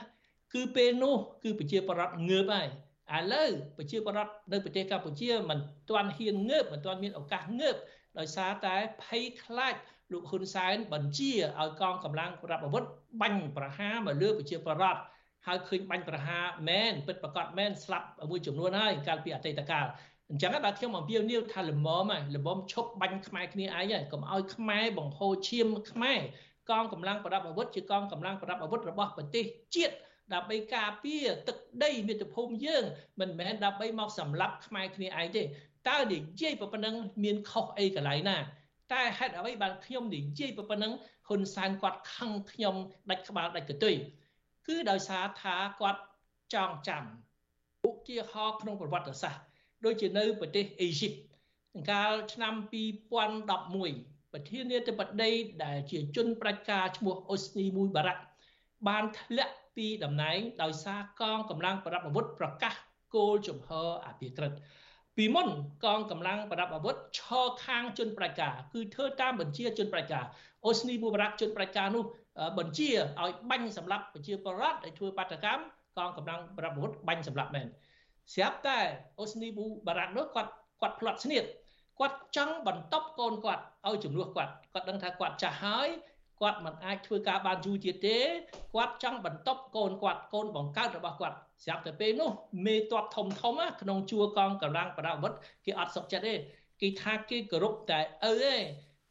[0.55, 2.69] គឺពេលនោះគឺប្រជាប្រដ្ឋងើបហើយ
[3.17, 5.59] ឥឡូវប្រជាប្រដ្ឋនៅប្រទេសកម្ពុជាមិន
[5.91, 7.77] ទាន់ហ៊ានងើបមិនទាន់មានឱកាសងើប
[8.19, 9.75] ដោយសារតែភ័យខ្លាច
[10.13, 12.85] លោកហ៊ុនសែនបញ្ជាឲ្យកងកម្លាំងប្រដាប់អាវុធ
[13.21, 15.01] បាញ់ប្រហារមកលើប្រជាប្រដ្ឋ
[15.47, 19.87] ហើយឃើញបាញ់ប្រហារមែនពិតប្រកបមែនស្លាប់មួយចំនួនហើយកាលពីអតីតកាល
[20.31, 26.21] អញ្ចឹងបាទខ្ញុំអំពាវនាវថាលំមហើយលំមឈប់បាញ់ខ្មែរគ្នាឯងហើយកុំឲ្យខ្មែរបង្ហូរឈាមខ្មែរ
[26.71, 29.45] កងកម្លាំងប្រដាប់អាវុធជាកងកម្លាំងប្រដាប់អាវុធរបស់ប្រទេស
[29.75, 29.95] ជាតិ
[30.35, 32.85] ដើម្បីការពារទឹកដីមាតុភូមិយើង
[33.21, 35.43] មិនមែនដើម្បីមកសម្លាប់ខ្មែរគ្នាឯងទេ
[35.89, 38.37] តើនិយាយប៉ុណ្ណឹងមានខុសអីកន្លែងណា
[38.93, 40.93] តែហេតុអ្វីបានខ្ញុំនិយាយប៉ុណ្ណឹង
[41.29, 42.75] ហ៊ុនសែនគាត់ខឹងខ្ញុំ
[43.11, 43.95] ដាច់ក្បាលដាច់កន្ទុយ
[44.67, 46.01] គឺដោយសារថាគាត់
[46.55, 47.05] ចងចាំ
[47.89, 49.43] ឧទាហរណ៍ក្នុងប្រវត្តិសាស្ត្រ
[49.85, 51.13] ដូចជានៅប្រទេសអេស៊ីប
[51.91, 52.55] កាលឆ្នាំ
[53.19, 55.31] 2011ប្រធានាធិបតី
[55.65, 58.23] ដែលជាជនប្រជាការឈ្មោះអូស្នីមួយបារ៉ាក់
[58.89, 62.75] បានធ្លាក់ពីតំណែងដោយសារកងកម្លាំងប្រដាប់អាវុធប្រកាស
[63.15, 64.53] គោលជំហរអភិក្រិត
[65.23, 65.49] ពីមុន
[65.85, 70.25] កងកម្លាំងប្រដាប់អាវុធឈរខាងជនប្រជាការគឺធ្វើតាមបញ្ជាជនប្រជាការ
[70.67, 72.05] អូស្នីបូបារ៉ាក់ជនប្រជាការនោះ
[72.59, 72.89] បញ្ជា
[73.23, 75.63] ឲ្យបាញ់សម្លាប់ប្រជាពលរដ្ឋដែលធ្វើបាតកម្ម
[75.99, 77.67] កងកម្លាំងប្រដាប់អាវុធបាញ់សម្លាប់មែន
[78.35, 78.79] ស្រាប់តែ
[79.21, 80.51] អូស្នីបូបារ៉ាក់នោះគាត់
[80.81, 81.45] គាត់ផ្លាត់ស្នៀត
[82.01, 85.89] គាត់ចង់បន្តកូនគាត់ឲ្យជំនួសគាត់គាត់ដឹងថាគាត់ចាស់ហើយ
[86.41, 88.19] គាត់មិនអាចធ្វើការបានយូរទៀតទេ
[88.75, 92.31] គាត់ចង់បន្តកូនគាត់កូនបង្កើតរបស់គាត់ ស្រាប់តែពេលនោះ
[92.67, 95.33] មេតបធំធំក្នុងជួរកងកម្លាំងប្រដាប់អាវុធ
[95.65, 96.35] គេអត់សុខចិត្តទេ
[96.81, 98.57] គេថាគេគោរពតែឪទេ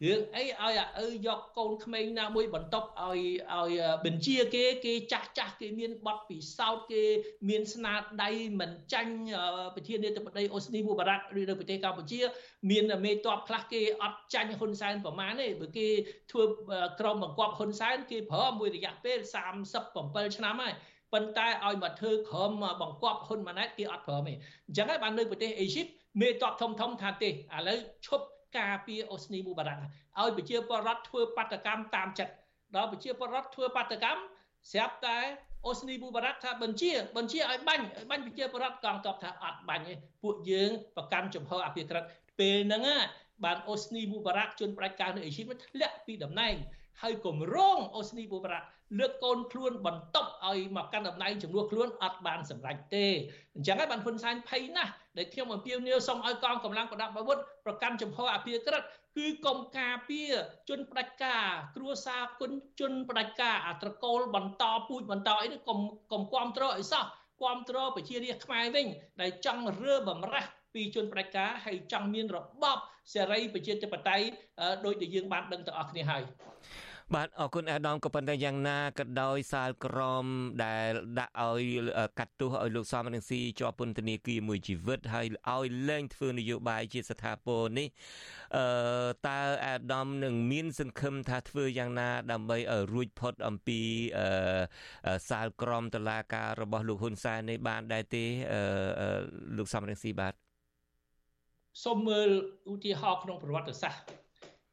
[0.06, 3.20] រឿងអីឲ្យអាឪយកកូនក្មេងណាមួយបន្ទប់ឲ្យ
[3.54, 7.04] ឲ្យបញ្ជាគេគេចាស់ចាស់គេមានបទពិសោធន៍គេ
[7.50, 7.94] មានស្នា
[8.24, 8.30] ដៃ
[8.60, 9.14] មិនចាញ់
[9.76, 12.20] ប្រធានាធិបតីអូស្នីមូបារ៉ាក់ឬនៅប្រទេសកម្ពុជា
[12.72, 15.88] មានមេតបខ្លះគេអត់ចាញ់ហ៊ុនសែនប្រមាណទេបើគេ
[16.32, 16.44] ធ្វើ
[17.00, 19.18] ក្រុមបង្គាប់ហ៊ុនសែនគេប្រើមួយរយៈពេល
[19.78, 20.74] 37ឆ្នាំហើយ
[21.14, 22.52] ប៉ុន្តែឲ្យមកធ្វើក្រុម
[22.82, 24.34] បង្គាប់ហ៊ុនម៉ាណែតគេអត់ព្រមទេ
[24.68, 25.86] អញ្ចឹងហើយបាននៅប្រទេសអេស៊ីប
[26.22, 27.32] មេតបធំធំថាទេឥ
[27.68, 28.26] ឡូវឈប់
[28.60, 32.34] ការពារអូស្នីមូបារ៉ាក់ឲ្យប្រជាពលរដ្ឋធ្វើបាតកម្មតាមចិត្ត
[32.76, 34.22] ដល់ប្រជាពលរដ្ឋធ្វើបាតកម្ម
[34.72, 35.20] ស្រាប់តែ
[35.68, 39.94] អូស្នីមូបារ៉ាក់ថាបញ្ជាបញ្ជាឲ្យបាញ់ឲ្យបាញ់ប្រជាពលរដ្ឋកងទ័ពថាអត់បាញ់ទេ
[40.24, 42.04] ពួកយើងប្រកាន់ចំហអភិក្រិត
[42.40, 42.84] ពេលហ្នឹង
[43.46, 46.56] បានអូស្នីមូបារ៉ាក់ជនប្រជាការនៅអេស៊ីបធ្លាក់ពីតំណែង
[47.02, 48.68] ហើយគម្រោងអូស្នីមូបារ៉ាក់
[48.98, 53.06] លើកកូនខ្លួនបន្តឲ្យមកកាន់តំណែងចំនួនខ្លួនអត់បានសម្រេចទេ
[53.56, 58.84] អញ្ចឹងហើយបានហ៊ុនសែនភ័យណាស់ដែលខ្ញុំអំពាវនាវសូមឲ្យកងកម្លាំងប្រដាប់អាវុធប្រកាន់ចំហអភិក្រិត
[59.18, 60.34] គឺកុំការពារ
[60.70, 65.80] ជនផ្ដាច់ការគ្រួសារគុណជនផ្ដាច់ការអាត្រកូលបន្តពូជបន្តអីនេះកុំ
[66.12, 67.04] កុំគ្រប់គ្រងអីសោះ
[67.42, 68.88] គ្រប់គ្រងប្រជារាស្ត្រខ្មែរវិញ
[69.22, 72.78] ដែលចង់រើបំរាស់ពីជនផ្ដាច់ការហើយចង់មានរបប
[73.14, 74.26] សេរីប្រជាធិបតេយ្យ
[74.86, 76.24] ដោយដែលយើងបានដឹងទាំងអស់គ្នាហើយ
[77.16, 80.26] បាទអរគុណអាដាមក៏ប៉ុន្តែយ៉ាងណាក៏ដោយសាលក្រម
[80.66, 81.64] ដែលដាក់ឲ្យ
[82.20, 87.88] កាត់ទោសឲ្យលោកសំរងស៊ីជាប់ពន្ធនាគារមួយជីវិតហើយឲ្យលែងធ្វើនយោបាយជាស្ថាពរនេះ
[88.58, 88.66] អឺ
[89.28, 93.80] តើអាដាមនឹងមានសង្ឃឹមថាធ្វើយ៉ាងណា ដើម្បីឲ្យរួចផុតអំពី
[94.18, 99.20] អឺសាលក្រមតឡាការរបស់លោកហ៊ុនសែននេះបានដែរទេអឺ
[99.58, 100.34] លោកសំរងស៊ីបាទ
[101.84, 102.30] សូមមើល
[102.72, 104.04] ឧទាហរណ៍ក្នុងប្រវត្តិសាស្ត្រ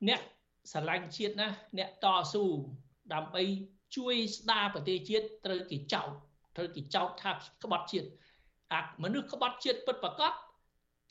[0.09, 0.20] អ្នក
[0.71, 1.49] ស្រឡាញ់ជាតិណា
[1.79, 2.45] អ្នកតស៊ូ
[3.14, 3.43] ដើម្បី
[3.97, 6.09] ជួយស្ដារប្រទេសជាតិត្រូវគេចោទ
[6.57, 7.31] ត្រូវគេចោទថា
[7.64, 8.09] ក្បត់ជាតិ
[8.73, 10.33] អាមនុស្សក្បត់ជាតិពិតប្រាកដ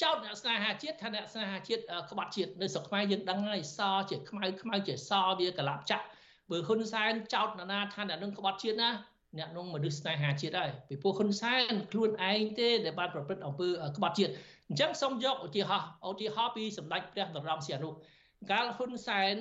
[0.03, 1.81] ចោតអ្នកស្នេហាជាតិថាអ្នកស្នេហាជាតិ
[2.11, 3.79] ក្បត់ជាតិនៅស្រុកខ្មែរយើងដឹងហើយស
[4.09, 6.05] ជាខ្មៅខ្មៅជាសវាកលាប់ចាក់
[6.51, 8.89] បើហ៊ុនសែនចោតនរណាថាអ្នកនឹងក្បត់ជាតិណា
[9.37, 14.31] អ្នកនោះមនុស្សស្នេហាជាតិហើយពីព្រោះហ៊ុនសែនខ្លួនឯងទេដែលបានប្រព្រឹត្តអំពើក្បត់ជាតិ
[14.67, 17.89] អញ្ចឹងសូមយកឧទាហរណ៍ឧទាហរណ៍ពីសម្ដេចព្រះនរោត្តមសីហនុ
[18.51, 19.35] កាលហ៊ុនសែន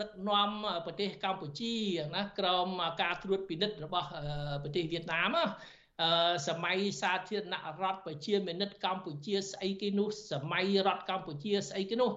[0.00, 0.50] ដឹកនាំ
[0.86, 1.74] ប្រទេសកម្ពុជា
[2.16, 2.68] ណាក្រោម
[3.02, 4.08] ការត្រួតពិនិត្យរបស់
[4.62, 5.36] ប្រទេសវៀតណាម
[6.48, 12.10] សម័យសាធារណរដ្ឋប្រជាមានិតកម្ពុជាស្អីគេនោះសម័យរដ្ឋកម្ពុជាស្អីគេនោះ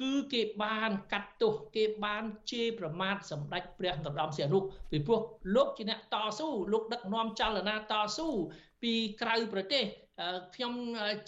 [0.00, 4.58] គឺគេបានកាត់ទោសគេបានជេរប្រមាថសម្ដេចព្រះនរោត្តមសីហនុ
[4.90, 5.20] ពីព្រោះ
[5.54, 8.28] លោកជាអ្នកតស៊ូលោកដឹកនាំចលនាតស៊ូ
[8.82, 9.84] ពីក្រៅប្រទេស
[10.54, 10.74] ខ្ញុំ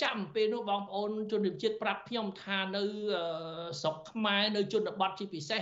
[0.02, 2.82] ចាំពេលនោះបងប្អូនជនជាតិប្រាប់ខ្ញុំថានៅ
[3.80, 5.60] ស្រុកខ្មែរនៅជនបទជាពិសេស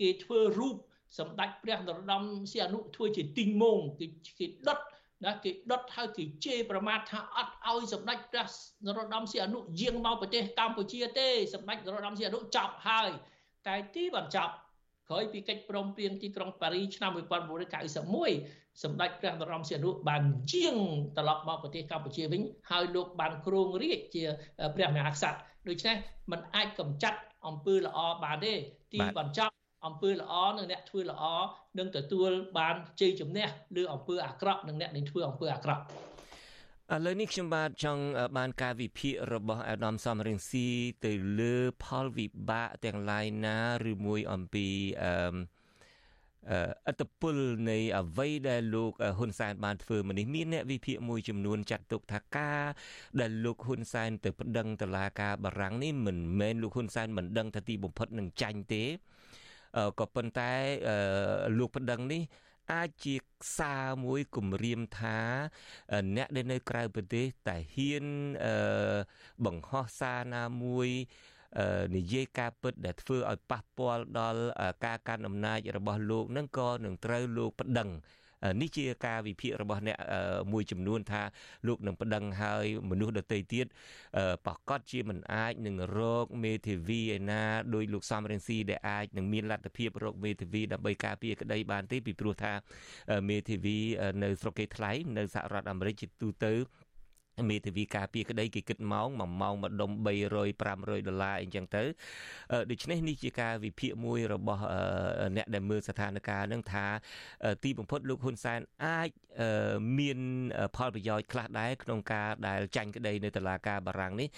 [0.00, 0.76] គេធ្វើរូប
[1.18, 2.22] សម្ដេចព្រះនរោត្តម
[2.52, 4.06] សីហនុធ្វើជាទីងមងគេ
[4.38, 4.78] គេដុត
[5.24, 8.46] ណាគេដុតហើយគេជេរប្រមាថថាអត់ឲ្យសម្ដេចព្រះ
[8.86, 13.10] នរោត្តមសីហនុយាងមកប្រទេសកម្ពុជាទេសម្ដេចនរោត្តមសីហនុចប់ហើយ
[13.66, 14.54] តែទីបានចប់
[15.08, 20.22] ក្រោយពីកិច្ចព្រមព្រៀងទីក្រុងប៉ារីឆ្នាំ1991 សម្ដេចព្រះនរោត្តមសីហនុបាន
[20.52, 20.76] ជាង
[21.16, 24.24] ត្រឡប់មកប្រទេសកម្ពុជាវិញហើយលោកបានគ្រងរាជជា
[24.74, 25.96] ព្រះមហាក្សត្រដូច្នេះ
[26.30, 28.54] มันអាចកម្ចាត់អំពើល្អបានទេ
[28.92, 29.54] ទីបញ្ចប់
[29.86, 31.24] អំពើល្អនិងអ្នកធ្វើល្អ
[31.78, 33.46] នឹងទទួលបានជ័យជំនះ
[33.76, 35.82] លើអំពើអាក្រក់និងអ្នកនឹងធ្វើអំពើអាក្រក់
[36.94, 38.02] ឥឡូវនេះខ្ញុំបាទចង់
[38.36, 40.66] បានការវិភាគរបស់អាដាមសំរងស៊ី
[41.04, 41.54] ទៅលើ
[41.84, 43.58] ផលវិបាកទាំងឡាយណា
[43.90, 44.66] ឬមួយអំពី
[45.02, 45.34] អឺ
[46.86, 47.36] អត្តពល
[47.70, 52.62] នៃអ្វីដែលលោកហ៊ុនសែនបានធ្វើមកនេះមានអ្នកវិភាគមួយចំនួនចាត់ទុកថាការ
[53.20, 58.84] ដែលលោកហ៊ុនសែនទៅប្តឹងតឡាការបារាំងនេះមិនមែនលោកហ៊ុនសែនមិនដឹងថាទីបំផុតនឹងចាញ់ទេ
[60.00, 60.52] ក៏ប៉ុន្តែ
[61.58, 62.22] លោកប្តឹងនេះ
[62.72, 65.18] អាចជាខ្សែមួយគម្រាមថា
[66.16, 68.04] អ្នកដែលនៅក្រៅប្រទេសតែហ៊ាន
[69.44, 70.88] បង្ហោះសារណាមួយ
[71.96, 74.42] និយាយការពិតដែលធ្វើឲ្យប៉ះពាល់ដល់
[74.86, 77.90] ការកាន់អំណាចរបស់លោកនឹងក៏នឹងត្រូវលោកប្តឹង
[78.60, 79.96] នេះជាការវិភាគរបស់អ្នក
[80.52, 81.22] មួយចំនួនថា
[81.66, 83.66] លោកនឹងប្តឹងឲ្យមនុស្សដទៃទៀត
[84.46, 87.42] ប្រកាសជាមិនអាចនឹងរកមេធាវីឯណា
[87.74, 92.52] ដោយលោកសំរងស៊ីដែលអាចនឹងមានលទ្ធភាពរកមេធាវីដើម្បីការពារក្តីបានទេពីព្រោះថា
[93.28, 93.78] មេធាវី
[94.22, 96.52] នៅស្រុកគេថ្លៃនៅសហរដ្ឋអាមេរិកជាទូទៅ
[97.50, 100.06] មេធាវីការពារក្តីគេគិតម៉ោង1ម៉ោងម្ដុំ300
[100.62, 101.82] 500ដុល្លារអីចឹងទៅ
[102.70, 104.62] ដូច្នេះនេះជាការវិភាគមួយរបស់
[105.36, 106.86] អ្នកដែលមើលស្ថានភាពនឹងថា
[107.64, 109.08] ទីបំផុតលោកហ៊ុនសែនអាច
[109.98, 110.18] មាន
[110.76, 114.28] ផលប្រយោជន៍ខ្លះដែរក្នុងការដែលចាញ់ក្តីនៅតុលាការបារាំងនេះ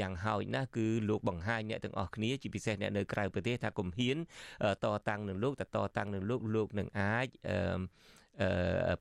[0.00, 4.16] យ៉ាងហោចណាស់គឺលោកបង្ហាញអ្នកទាំងអស់គ្នាជាពិសេសអ្នកនៅក្រៅប្រទេសថាកុំហ៊ាន
[4.84, 7.26] តតាំងនឹងលោកតតតាំងនឹងលោកលោកនឹងអាច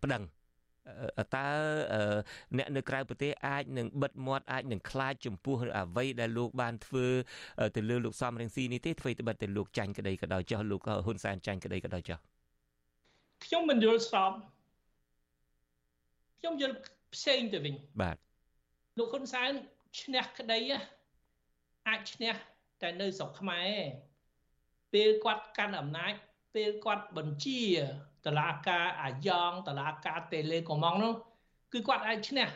[0.03, 0.23] ប្តឹង
[1.35, 1.49] តើ
[2.57, 7.07] អ្នកនៅក្រៅប្រទេសអាចនឹងបិទមាត់អាចនឹងខ្លាចចំពោះអ្វីដែលលោកបានធ្វើ
[7.75, 12.19] ទៅលើលោកសំរងស៊ីនេះទេធ្វើត្បិតតែលោកចាញ់ក្តីក៏ដោយចោះលោកហ៊ុនសែនចាញ់ក្តីក៏ដោយចោះ
[13.45, 14.31] ខ្ញុំមិនយល់ស្រប
[16.39, 16.75] ខ្ញុំយល់
[17.15, 18.17] ផ្សេងទៅវិញបាទ
[18.97, 19.51] លោកហ៊ុនសែន
[20.01, 20.59] ឈ្នះក្តី
[21.87, 22.33] អាចឈ្នះ
[22.81, 23.71] តែនៅស្រុកខ្មែរ
[24.93, 26.13] ពេលគាត់កាន់អំណាច
[26.55, 27.61] ពេលគាត់បញ្ជា
[28.25, 31.13] តឡាការអាយ៉ងតឡាការតេលេកុម៉ងនោះ
[31.73, 32.47] គឺគាត់អាចឈ្នះ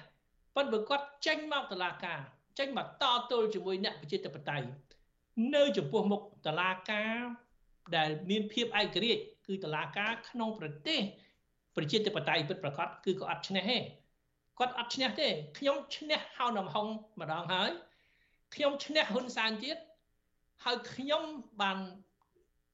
[0.56, 2.20] ប៉ុន្តែបើគាត់ចេញមកតឡាការ
[2.60, 4.68] ចេញមកតទល់ជាមួយអ្នកប្រជាធិបតេយ្យ
[5.56, 7.16] នៅចំពោះមុខតឡាការ
[7.96, 11.00] ដែលមានភាពឯករាជ្យគឺតឡាការក្នុងប្រទេស
[11.76, 13.78] ប្រជាធិបតេយ្យពិតប្រាកដគឺគាត់អត់ឈ្នះទេ
[14.60, 16.88] គាត់អត់ឈ្នះទេខ្ញុំឈ្នះហៅនំហុង
[17.20, 17.72] ម្ដងហើយ
[18.56, 19.78] ខ្ញុំឈ្នះហ៊ុនសែនទៀត
[20.64, 21.24] ហើយខ្ញុំ
[21.62, 21.78] បាន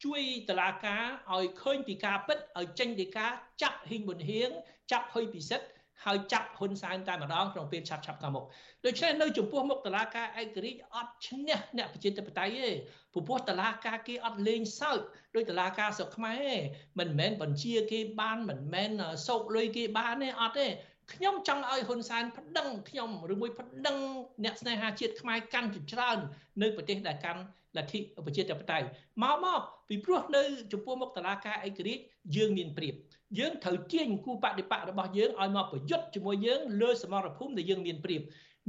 [0.04, 3.32] ជួយតឡាការឲ្យឃើញពីការពិតឲ្យចេញពីការ
[3.62, 4.50] ចាប់ហ៊ីងប៊ុនហៀង
[4.92, 5.68] ចាប់ហ៊ុយពិសិដ្ឋ
[6.06, 8.46] ហើយចាប់ហ៊ុនសែនតែម្ដងក្នុងពេលឆាប់ឆាប់ខាងមុខ
[8.86, 12.72] ដូច្នេះនៅចំពោះមុខតឡាការឯករាជ្យអត់ឈ្នះអ្នកប្រជាធិបតេយ្យទេ
[13.14, 15.00] ព្រោះតឡាការគេអត់លេងសើច
[15.36, 16.56] ដោយតឡាការស្រុកខ្មែរទេ
[17.00, 18.92] មិនមែនបញ្ជាគេបានមិនមែន
[19.28, 20.68] សោកលុយគេបានទេអត់ទេ
[21.14, 23.98] ខ្ញុំចង់ឲ្យហ៊ុនសែនប្តឹងខ្ញុំឬមួយប្តឹង
[24.44, 26.18] អ្នកស្នេហាជាតិខ្មែរកាន់ជាច្រើន
[26.62, 27.42] នៅប្រទេសដែលកាន់
[27.78, 28.86] លទ្ធិប្រជាធិបតេយ្យ
[29.24, 29.60] មកមក
[29.90, 32.04] ពីព្រោះនៅចំពោះមុខតឡាការឯករាជ្យ
[32.36, 32.94] យើងមានព្រៀប
[33.40, 38.22] យើងត្រូវទាញគូបដិបករបស់យើងឲ្យមកប្រយុទ្ធជាមួយយើងលើសមរភូមិដែលយើងមានព្រៀប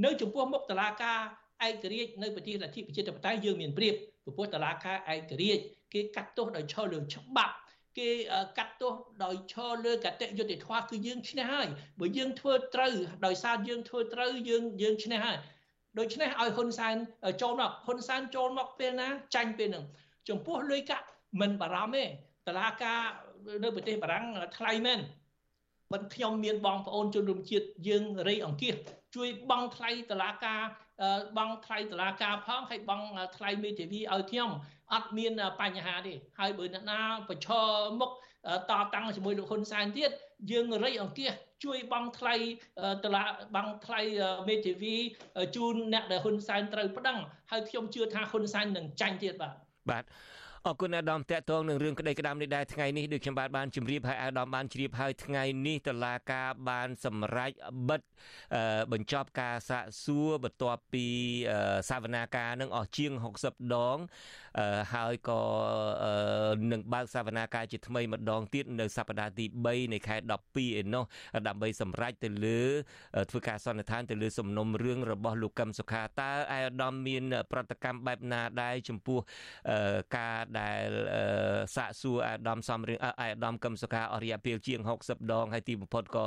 [0.04, 1.18] នៅចំពោះមុខតឡាការ
[1.66, 3.94] ឯករាជ្យនៅប្រទេសលទ្ធិប្រជាធិបតេយ្យយើងមានព្រៀប
[4.36, 7.54] ព្រោះតឡាការឯករាជ្យគេកាត់ទោសដោយឈរលើច្បាប់
[7.98, 8.10] គេ
[8.58, 8.92] កាត់ទោស
[9.24, 11.68] ដោយឈរលើកតេយុត្តិធម៌គឺយើងឈ្នះហើយ
[12.00, 12.94] បើយើងធ្វើត្រូវ
[13.26, 15.38] ដោយសារយើងធ្វើត្រូវយើងយើងឈ្នះហើយ
[15.98, 16.96] ដូច្នេះឲ្យហ៊ុនសែន
[17.42, 19.84] ចូលមកហ៊ុនសែនចូលមកពេលណាចាញ់ពេលហ្នឹង
[20.28, 21.06] ចំពោះលុយកាក់
[21.40, 22.04] មិនបារម្ភទេ
[22.46, 23.00] តឡាការ
[23.64, 24.26] នៅប្រទេសបារាំង
[24.56, 25.00] ថ្លៃមែន
[25.92, 28.74] មិនខ្ញុំមានបងប្អូនជនរួមជាតិយើងរៃអង្គាស
[29.14, 30.60] ជួយបង់ថ្លៃតឡាការ
[31.36, 34.50] បង់ថ្លៃតុលាការផងហើយបង់ថ្លៃមេធាវីឲ្យខ្ញុំ
[34.94, 38.10] អត់មានបញ្ហាទេហើយបើអ្នកណាប្រឈមមុខ
[38.70, 40.10] តតាំងជាមួយលោកហ៊ុនសែនទៀត
[40.50, 41.32] យើងរៃអង្គាស
[41.64, 42.34] ជួយបង់ថ្លៃ
[43.04, 43.24] តឡា
[43.54, 44.00] បង់ថ្លៃ
[44.48, 44.96] មេធាវី
[45.56, 47.18] ជូនអ្នកដែលហ៊ុនសែនត្រូវប្តឹង
[47.50, 49.54] ហើយខ្ញុំជឿថាហ៊ុនសែននឹងចាញ់ទៀតបាទ
[49.90, 50.04] បាទ
[50.66, 57.52] អរគុណអាដាមតកតងនឹងរឿងក្តីក្តាមនេះដែរថ្ងៃនេះដូចខ្ញុំបាទបានជម្រាបហើយអាដាមបានជ្រាបហើយថ្ងៃនេះតឡាការបានសម្រេច
[57.88, 58.00] បិទ
[58.92, 61.06] បញ្ចប់ការសាកសួរបន្ទាប់ពី
[61.90, 63.12] សវនាការនឹងអស់ជាង
[63.42, 63.98] 60ដង
[64.94, 65.40] ហើយក៏
[66.72, 70.16] នឹងបើកសវនាការជាថ្មីម្ដងទៀតនៅសប្តាហ៍ទី3នៃខែ
[70.50, 71.04] 12ឯណោះ
[71.46, 72.60] ដើម្បីសម្រេចទៅលើ
[73.30, 79.18] ធ្វើការសន្និដ្ឋានទៅលើសំណុំរឿងរបស់លោកកឹមសុខាតើអាយដាមមាន ប្រតិកម្មបែបណាដែរចំពោះ
[80.18, 80.88] ការដែល
[81.76, 86.24] សាកសួរអាដាមសំរឿងអាដាមកឹមសុខាអរិយាពេលជាង60ដងហើយទីបំផុតក៏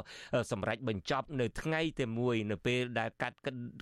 [0.51, 3.37] សម្រេចបញ្ចប់នៅថ្ងៃតែមួយនៅពេលដែលកាត់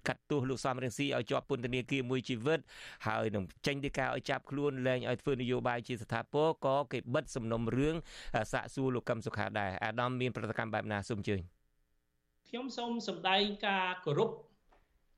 [0.08, 2.60] កាត់ទោសលោកសំរងស៊ីឲ្យជាប់ពន្ធនាគារមួយជីវិត
[3.08, 7.96] ហើយនឹងចេញដីកាឲ្យចាប់ខ្លួនលែងឲ្យធ្វើនយោបាយជាស្ថាពរក៏គេបិទសំណុំរឿង
[8.54, 11.42] សាកសួរលោកកឹមសុខាដែរអាដាមមានប្រតិកម្មបែបណាសូមជើញ
[12.48, 14.32] ខ្ញុំសូមសម្ដែងការគោរព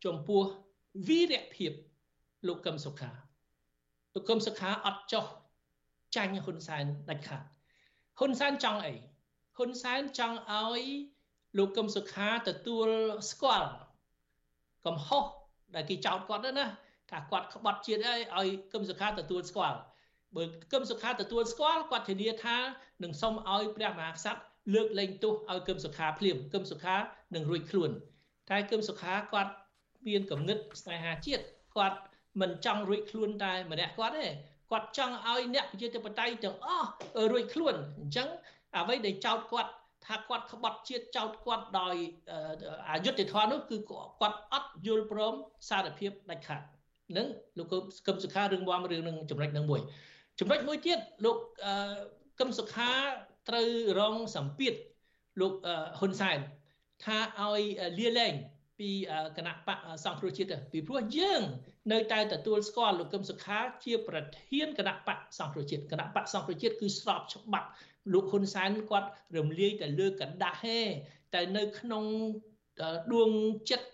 [0.05, 0.43] ចំពោះ
[1.07, 1.71] វីរភាព
[2.47, 3.28] លោកកឹមសុខា
[4.13, 5.25] លោកកឹមសុខាអត់ចោះ
[6.15, 7.43] ចាញ់ហ៊ុនសែនដាច់ខាត
[8.19, 8.93] ហ៊ុនសែនចង់អី
[9.57, 10.83] ហ៊ុនសែនចង់ឲ្យ
[11.57, 12.89] លោកកឹមសុខាទទួល
[13.31, 13.69] ស្គាល់
[14.85, 15.23] កំហុស
[15.75, 16.65] ដែលគេចោទគាត់ណា
[17.11, 19.79] ថាគាត់ក្បត់ជាតិអីឲ្យកឹមសុខាទទួលស្គាល់
[20.35, 20.43] បើ
[20.73, 22.57] កឹមសុខាទទួលស្គាល់គាត់ធានាថា
[23.03, 24.41] នឹងសុំឲ្យព្រះមហាក្សត្រ
[24.73, 26.95] លើកលែងទោសឲ្យកឹមសុខាភ្លាមកឹមសុខា
[27.35, 27.91] នឹងរួចខ្លួន
[28.49, 29.51] តែកឹមសុខាគាត់
[30.07, 31.43] មានគំនិតស្នេហាជាតិ
[31.75, 31.97] គាត់
[32.41, 34.25] មិនចង់រួចខ្លួនតែម្នាក់គាត់ទេ
[34.71, 36.89] គាត់ចង់ឲ្យអ្នកប្រជាធិបតេយ្យទាំងអស់
[37.31, 38.27] រួចខ្លួនអញ្ចឹង
[38.77, 39.71] អ្វីដែលចោទគាត់
[40.05, 41.95] ថាគាត់ក្បត់ជាតិចោទគាត់ដោយ
[42.89, 43.77] អយុត្តិធម៌នោះគឺ
[44.21, 45.33] គាត់អត់យល់ព្រម
[45.69, 46.61] សារភាពដាច់ខាត
[47.17, 47.27] នឹង
[47.57, 47.73] លោក
[48.07, 49.81] កឹមសុខារឿងវាមរឿងនឹងចំណុចនឹងមួយ
[50.39, 51.37] ចំណុចមួយទៀតលោក
[52.39, 52.91] កឹមសុខា
[53.49, 53.67] ត្រូវ
[53.99, 54.73] រងសម្ពាធ
[55.41, 55.53] លោក
[55.99, 56.39] ហ៊ុនសែន
[57.03, 57.63] ថាឲ្យ
[57.99, 58.33] លាលែង
[58.79, 58.89] ពី
[59.37, 61.41] គណៈបកសង្គ្រោះជាតិពីព្រោះយើង
[61.91, 64.17] នៅតែទទួលស្គាល់លោកកឹមសុខាជាប្រ
[64.47, 67.67] ធានគណៈបកសង្គ្រោះជាតិគណៈបកសង្គ្រោះជាតិគឺស្របច្បាប់
[68.13, 70.79] លោកហ៊ុនសែនគាត់រំលាយតែលើកណ្ដាស់ទេ
[71.33, 72.03] តែនៅក្នុង
[73.13, 73.29] ដួង
[73.69, 73.87] ចិត្ត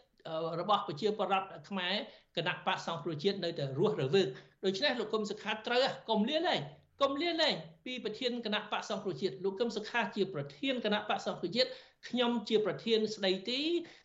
[0.61, 1.95] របស់ប្រជាពលរដ្ឋខ្មែរ
[2.37, 4.27] គណៈបកសង្គ្រោះជាតិនៅតែរស់រវើក
[4.65, 6.61] ដូច្នេះលោកកឹមសុខាត្រូវកុំលៀនឯង
[7.01, 11.69] កុំលៀនឯងពីប្រធានគណៈបកសង្គ្រោះជាតិលោកកឹមសុខាជាប្រធានគណៈបកសង្គ្រោះជាតិ
[12.07, 13.61] ខ្ញុំជាប្រធានស្ដីទី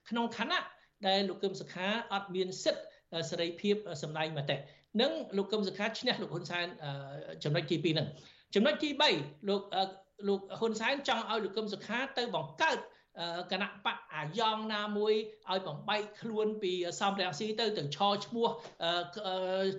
[0.09, 0.61] ក្នុងឋានៈ
[1.07, 2.84] ដែលលោកកឹមសុខាអត់មានសិទ្ធិ
[3.31, 4.57] សេរីភាពសម្ដែងមតិ
[5.01, 6.67] នឹងលោកកឹមសុខាឈ្នះលោកហ៊ុនសែន
[7.45, 8.09] ចំណុចទី2ហ្នឹង
[8.55, 8.89] ចំណុចទី
[9.19, 9.63] 3លោក
[10.29, 12.79] លោកហ៊ុនសែនចង់ឲ្យលោកកឹមសុខាទៅបង្កើត
[13.53, 15.15] គណៈបកអាយ៉ងណាមួយ
[15.51, 18.49] ឲ្យបំបែកខ្លួនពីសំរងស៊ីទៅទៅឆោឈ្មោះ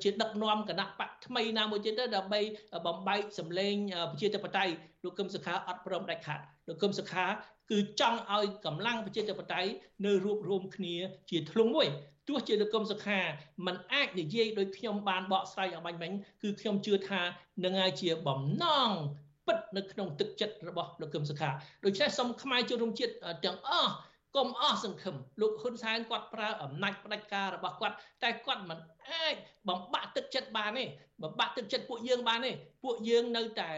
[0.03, 2.41] ជាដឹកនាំគណៈបកថ្មីណាមួយទៀតទៅដើម្បី
[2.87, 3.75] បំបែកសម្លេង
[4.11, 4.73] ប្រជាធិបតេយ្យ
[5.03, 7.25] លោកកឹមសុខាអត់ព្រមដាច់ខាតលោកកឹមសុខា
[7.71, 9.69] គឺចង់ឲ្យកម្លាំងប្រជាធិបតេយ្យ
[10.05, 10.95] នៅរួបរวมគ្នា
[11.29, 11.87] ជាធ្លុងមួយ
[12.27, 13.19] ទោះជាលោកកឹមសុខា
[13.65, 16.11] มันអាចនិយាយដោយខ្ញុំបានបកស្រាយអបាញ់មិញ
[16.41, 17.21] គឺខ្ញុំជឿថា
[17.63, 18.91] នឹងហើយជាបំណង
[19.47, 21.49] ពិតនៅក្នុងទឹកចិត្តរបស់លោកកឹមសុខា
[21.85, 23.13] ដូច្នេះសូមខ្មែរជួនរួមជាតិ
[23.45, 23.93] ទាំងអស់
[24.37, 28.79] កុំអស់សង្ឃឹមលោកហ៊ុនសែនគាត់ប្រើអំណាចផ្ដាច់ការរបស់គាត់តែគាត់មិន
[29.09, 29.35] អាច
[29.69, 30.85] បំបាក់ទឹកចិត្តបានទេ
[31.23, 32.51] បំបាក់ទឹកចិត្តពួកយើងបានទេ
[32.83, 33.69] ពួកយើងនៅតែ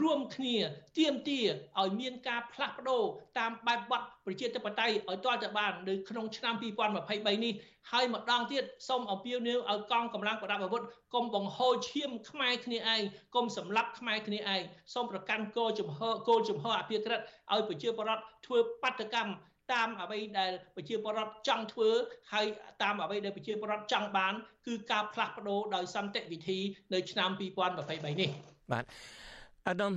[0.00, 0.56] រួមគ្នា
[0.98, 1.40] ទៀមទា
[1.80, 3.02] ឲ្យមានការផ្លាស់ប្ដូរ
[3.38, 7.54] តាមបែបបទប្រជាធិបតេយ្យឲ្យទាល់តែបាននៅក្នុងឆ្នាំ2023នេះ
[7.90, 10.82] ហើយម្ដងទៀតសូមអំពាវនាវឲ្យកងកម្លាំងប្រដាប់អាវុធ
[11.14, 13.02] កុំបង្ហូរឈាមខ្មែរគ្នាឯង
[13.34, 14.60] កុំសម្លាប់ខ្មែរគ្នាឯង
[14.94, 17.20] សូមប្រកាន់គោលចំហគោលចំហអភិក្រិត
[17.52, 19.32] ឲ្យប្រជាពលរដ្ឋធ្វើបាតកម្ម
[19.72, 21.90] តាមអ្វីដែលប្រជាពលរដ្ឋចង់ធ្វើ
[22.32, 22.46] ហើយ
[22.82, 24.34] តាមអ្វីដែលប្រជាពលរដ្ឋចង់បាន
[24.66, 26.58] គឺការផ្លាស់ប្ដូរដោយសន្តិវិធី
[26.94, 28.30] នៅឆ្នាំ2023នេះ
[28.72, 28.84] បាទ
[29.70, 29.92] អាដាម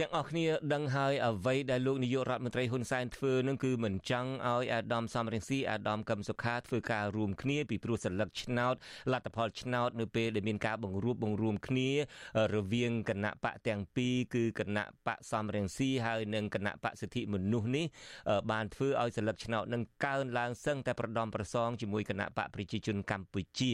[0.00, 8.74] ទាំងអស់គ្នាដឹងហើយអ្វីដែលលោកនាយករដ្ឋមន្ត្រីហ៊ុនសែនធ្វើនឹងគឺមិនចង់ឲ្យអាដាមសំរងស៊ីអាដាមកឹមសុខាធ្វើការរួមគ្នាពីព្រោះសិលឹកឆ្នោត
[9.12, 11.90] លទ្ធផលឆ្នោតនៅពេលដែលមានការបង្រួបបង្រួមគ្នា
[12.54, 17.86] រវាងគណៈបកទាំងពីរគឺគណៈបកសំរងស៊ីហើយនិងគណៈបកសិទ្ធិមនុស្សនេះ
[18.50, 23.72] បានធ្វើឲ្យសិលឹកឆ្នោតនឹងកើនឡើងសឹងតែប្រដំប្រសងជាមួយគណៈបកប្រជាជនកម្ពុជា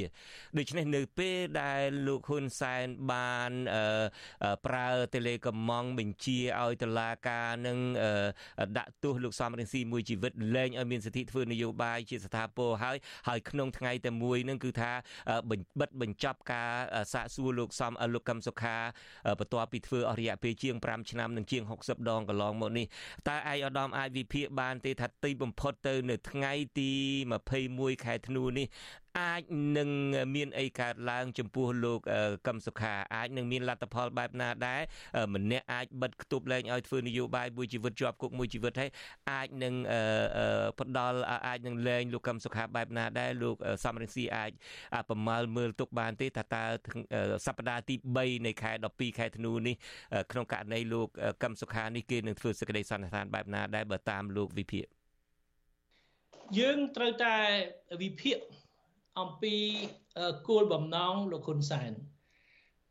[0.59, 3.53] ដូច្នេះនៅពេលដែលលោកហ៊ុនសែនបាន
[4.66, 4.89] ប្រើ
[5.27, 7.79] លេកំម៉ងបញ្ជាឲ្យតុលាការនឹង
[8.79, 12.97] ដាក់ទោសលោកសំរងស៊ីមួយជីវិតលែងឲ្យមានសិទ្ធិធ្វើនយោបាយជាស្ថាពរហើយ
[13.29, 14.93] ហើយក្នុងថ្ងៃតែមួយនឹងគឺថា
[15.81, 16.70] បិទបញ្ចប់ការ
[17.12, 18.77] សាកសួរលោកសំលោកកឹមសុខា
[19.39, 22.87] បន្ទាប់ពីធ្វើអស់រយៈពេលជាង5ឆ្នាំនិងជាង60ដងកន្លងមកនេះ
[23.29, 26.91] តើឯកឧត្តមអាចវិភាគបានទេថាទីបំផុតទៅនៅថ្ងៃទី
[27.45, 28.66] 21ខែធ្នូនេះ
[29.21, 29.43] អាច
[29.77, 29.91] នឹង
[30.35, 32.01] មានអីកើតឡើងចំពោះលោក
[32.47, 34.81] កឹមសុខាអាចនឹងមានលទ្ធផលបែបណាដែរ
[35.35, 38.91] ម្នាក់អាចបិទគប់លែងឲ្យធ្វើនយោបាយមួយជីវិតជាប់គុកមួយជីវិតហើយ
[39.33, 39.75] អាចនឹង
[40.81, 44.51] ផ្ដល់អាចនឹងលែងលោកកឹមសុខាបែបណាដែរលោកសំរងស៊ីអាច
[45.09, 46.65] ប្រមាលមើលទុកបានទេថាតើ
[47.47, 49.75] សប្តាហ៍ទី3នៃខែ12ខែធ្នូនេះ
[50.33, 51.09] ក្នុងករណីលោក
[51.43, 54.87] កឹមសុខានេះគេនឹងធ្វើសេចក្តីសន្និដ្ឋានបែបណាដែរបើតាមលោកវិភាគ
[56.59, 57.35] យើងត្រូវតែ
[58.03, 58.39] វិភាគ
[59.21, 59.57] អំពី
[60.49, 61.93] គោលបំណងលោកហ៊ុនសែន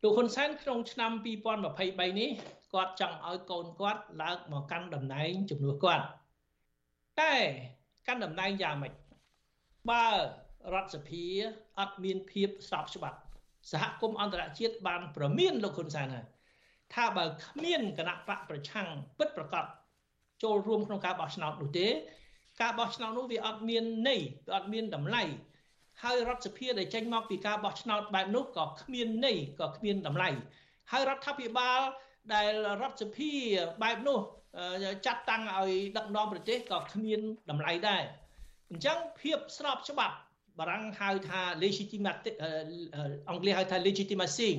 [0.02, 1.12] លោកហ៊ុនសែនក្នុងឆ្នាំ
[1.64, 2.30] 2023នេះ
[2.72, 6.04] គាត់ចង់ឲ្យកូនគាត់ឡើងមកកាន់តំណែងជំនួសគាត់
[7.20, 7.34] តែ
[8.06, 8.92] កាន់តំណែងយ៉ាងម៉េច
[9.90, 10.06] បើ
[10.74, 11.24] រដ្ឋសភា
[11.78, 13.18] អត់មានភាពស្របច្បាប់
[13.70, 16.26] សហគមន៍អន្តរជាតិបានប្រមានលោកហ៊ុនសែនហើយ
[16.94, 19.64] ថាបើគ្មានគណៈបកប្រឆាំងពិតប្រកប
[20.42, 21.86] ចូលរួមក្នុងការបោះឆ្នោតនោះទេ
[22.60, 25.22] ការបោះឆ្នោតនោះវាអត់មានន័យវាអត់មានតម្លៃ
[26.02, 30.28] ហើយរដ្ឋសភាដែលចេញមកពីការបោះឆ្នោតបែបនោះក៏គ្មានន័យក៏គ្មានតម្លៃ
[30.92, 31.80] ហើយរដ្ឋាភិបាល
[32.34, 32.50] ដែល
[32.82, 33.30] រដ្ឋសភា
[33.82, 34.18] បែបនោះ
[35.06, 37.20] ចាត់តាំងឲ្យដឹកនាំប្រទេសក៏គ្មាន
[37.50, 38.02] តម្លៃដែរ
[38.70, 40.16] អញ្ចឹងភាពស្របច្បាប់
[40.58, 42.30] បារាំងហៅថា legitimacy
[43.28, 44.50] អង់គ្លេសហៅថា legitimacy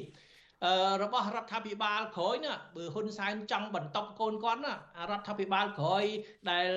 [1.04, 4.74] របស់រដ្ឋាភិបាលក្រោយណាបើហ៊ុនសែនចង់បន្តកូនគាត់ណា
[5.12, 6.04] រដ្ឋាភិបាលក្រោយ
[6.50, 6.68] ដែល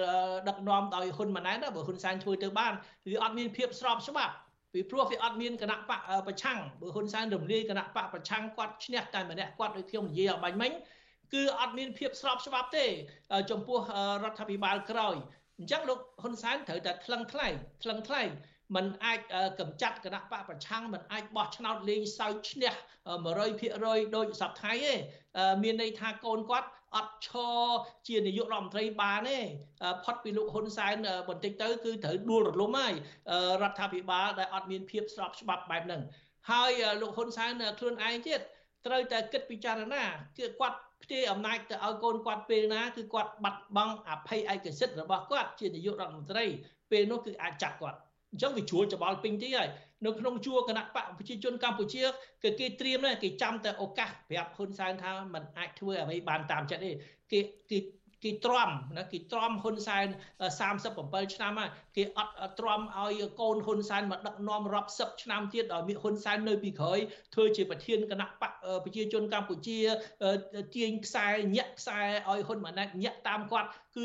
[0.49, 2.73] ដឹកនាំដោយហ៊ុនម៉ាណែតណាបើហ៊ុនសែនធ្វើទៅបាន
[3.11, 4.35] វាអត់មានភាពស្របច្បាប់
[4.74, 10.72] ពីព្រោះវាអត់មានគណៈបកប្រឆាំងបើហ៊ុនសែនរំលាយគណៈបកប្រឆាំងគាត់ឈ្នះតែម្នាក់គាត់ដូចខ្ញុំនិយាយអបាញ់មិញ
[11.34, 12.86] គឺអត់មានភាពស្របច្បាប់ទេ
[13.52, 13.80] ចំពោះ
[14.24, 15.16] រដ្ឋាភិបាលក្រោយ
[15.58, 17.54] អញ្ចឹងលោកហ៊ុនសែនត្រូវតែថ្លឹងថ្លែង
[17.84, 18.30] ថ្លឹងថ្លែង
[18.76, 19.20] มันអាច
[19.60, 22.74] កម្ចាត់គណៈបកប្រឆាំងมันអាចបោះឆ្នោតលេងសើចឈ្នះ
[23.44, 24.94] 100%ដោយសពថ្ងៃទេ
[25.64, 27.63] មានន័យថាកូនគាត់ អត់ឈរ
[28.09, 29.39] ជានាយករដ្ឋមន្ត្រីបានទេ
[30.05, 30.95] ផុតពីលោកហ៊ុនសែន
[31.29, 32.95] បន្តិចទៅគឺត្រូវដួលរលំហើយ
[33.63, 36.03] រដ្ឋាភិបាលដែលអត់មានភាពស្របច្បាប់បែបហ្នឹង
[36.51, 38.41] ហើយលោកហ៊ុនសែនខ្លួនឯងទៀត
[38.87, 40.03] ត្រូវតែគិតពិចារណា
[40.39, 46.45] គឺគាត់ផ្ទេរអំណាចទៅឲ្យកូនគាត់ពេលណាគឺគាត់បាត់បង់អភ័យឯកសិទ្ធិរបស់គាត់ជានាយករដ្ឋមន្ត្រី
[46.91, 47.99] ពេលនោះគឺអាចចាប់គាត់
[48.33, 49.69] អញ្ចឹងវាជួលច្បល់ពេញទីហើយ
[50.07, 52.05] នៅក្នុងជួរគណៈបកប្រជាជនកម្ពុជា
[52.43, 56.91] គឺគេត្រៀមគេចាំតែឱកាសប្រាប់ហ៊ុនសែនថាมันអាចធ្វើអ្វីបានតាមចិត្តទេ
[57.33, 57.41] គេ
[57.71, 57.79] គេ
[58.25, 60.07] គេទ្រាំណាគេទ្រាំហ៊ុនសែន
[60.69, 66.99] 37ឆ្នាំហើយគេអត់ទ្រាំឲ្យកូនហ៊ុនសែនមកដឹកនាំរាប់សិបឆ្នាំទៀតឲ្យមានហ៊ុនសែននៅពីក្រោយ
[67.35, 68.53] ធ្វើជាប្រធានគណៈបក
[68.85, 69.79] ប្រជាជនកម្ពុជា
[70.75, 74.03] ទាញខ្សែញាក់ខ្សែឲ្យហ៊ុនម៉ាណែតញាក់តាមគាត់គឺ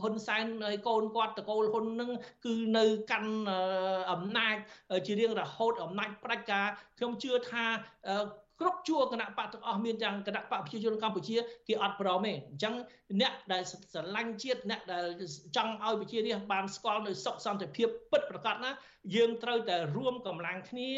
[0.00, 2.10] ហ៊ុនសែនហើយកូនគាត់តកូលហ៊ុននឹង
[2.46, 3.32] គឺនៅកាន់
[4.12, 4.56] អំណាច
[5.06, 6.66] ជារៀងរហូតអំណាចផ្ដាច់ការ
[6.98, 7.64] ខ្ញុំជឿថា
[8.60, 11.36] គ្រប់ជួរគណៈបកទាំងអស់មានយ៉ាងគណៈបកប្រជាជនកម្ពុជា
[11.68, 12.74] គេអត់ព្រមទេអញ្ចឹង
[13.20, 15.04] អ្នកដែលស្រឡាញ់ជាតិអ្នកដែល
[15.56, 18.70] ចង់ឲ្យប្រជារាស្ត្របានស្គាល់នៅសុខសន្តិភាពពិតប្រាកដណា
[19.14, 20.90] យើងត្រូវតែរួមកម្លាំងគ្នា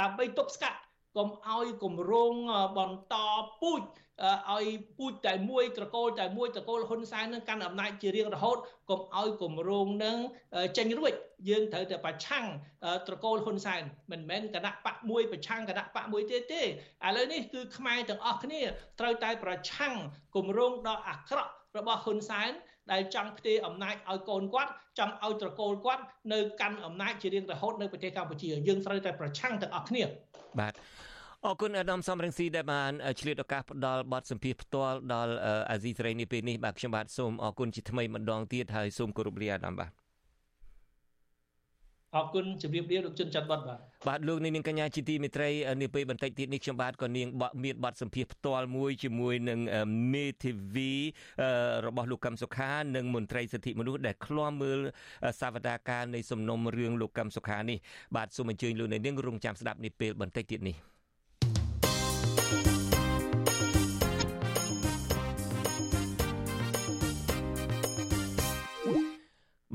[0.00, 0.78] ដើម្បីទប់ស្កាត់
[1.16, 2.34] កុំឲ្យគម្រោង
[2.78, 3.14] បន្ត
[3.60, 3.82] ពូជ
[4.54, 4.66] ឲ្យ
[4.98, 8.58] ពូជតែមួយត្រកូលតែមួយត្រកូលហ៊ុនសែននឹងកាន់អំណាចជារៀងរហូត
[8.90, 10.16] កុំឲ្យគម្រោងនឹង
[10.76, 11.12] ចេញរួច
[11.48, 12.44] យើងត្រូវតែប្រឆាំង
[13.08, 13.82] ត្រកូលហ៊ុនសែន
[14.12, 16.64] មិនមែនគណៈបកមួយប្រឆាំងគណៈបកមួយទេទេឥ
[17.16, 18.60] ឡូវនេះគឺខ្មែរទាំងអស់គ្នា
[19.00, 19.94] ត្រូវតែប្រឆាំង
[20.36, 22.50] គម្រោងដ៏អាក្រក់របស់ហ៊ុនសែន
[22.92, 26.02] ដែលចង់ផ្ទេរអំណាចឲ្យកូនគាត់ចង់ឲ្យត្រកូលគាត់
[26.32, 30.02] នៅកាន់អំណាចជារៀងរហូតនៅប្រទេសកម្ពុជាយើងត្រូវតែប្រឆាំងទាំងអស់គ្នា
[30.60, 30.74] បាទ
[31.46, 35.34] អរគុណអាដាមសំរងស៊ីដែលបានឆ្លៀតឱកាសផ្ដល់បទសម្ភាសផ្ទាល់ដល់
[35.70, 39.90] អាស៊ីសេរីនេះពេលនេះបាទខ្ញុំបាទសូមអរគុណជាថ្មីម្ដងទៀតហើយសូមគោរពលាអាដាមបាទ
[42.16, 43.78] អរគុណជម្រាបលាលោកជុនច័ន្ទបតបាទ
[44.08, 45.50] បាទលោកនាងកញ្ញាជាទីមេត្រី
[45.82, 47.26] នាពេលបន្តិចទៀតនេះខ្ញុំបាទក៏នាង
[47.64, 49.58] មានបទសម្ភាសផ្ទាល់មួយជាមួយនឹង
[50.14, 50.92] មេធាវី
[51.86, 54.78] របស់លោកកឹមសុខានិងមន្ត្រីសិទ្ធិមនុស្សដែលឃ្លាំមើល
[55.40, 57.78] សវតាការនៃសំណុំរឿងលោកកឹមសុខានេះ
[58.16, 60.89] បាទសូមអញ្ជើញលោកនាងរងចាំស្ដាប់នាពេលបន្តិចទៀតនេះ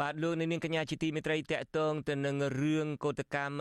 [0.02, 3.56] បាទលោកនាងកញ្ញាជាទីមេត្រីតកតងទៅនឹងរឿងកោតកម្ម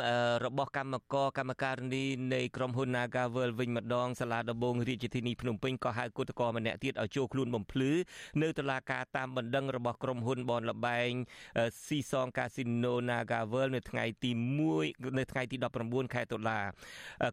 [0.44, 2.04] របស់កម្មករកម្មការនី
[2.34, 7.92] នៃក្រុមហ៊ុន Nagavel វិញម្ដងសាលាដំបងរាជធានីភ្នំពេញក៏ហៅកោតករម្នាក់ទៀតឲ្យចូលខ្លួនបំភ្លឺ
[8.42, 11.10] នៅតុលាការតាមបណ្ដឹងរបស់ក្រុមហ៊ុនបនលបែង
[11.86, 14.30] ស៊ីសងកាស៊ីណូ Nagavel នៅថ្ងៃទី
[14.74, 16.60] 1នៅថ្ងៃទី19ខែតុលា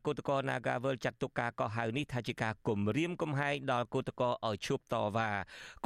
[0.05, 5.31] កោតករ Nagavel ចាត់ទុកការកោះហៅនេះថាជាការគំរាមកំហែងដល់កោតករឲ្យឈប់តវ៉ា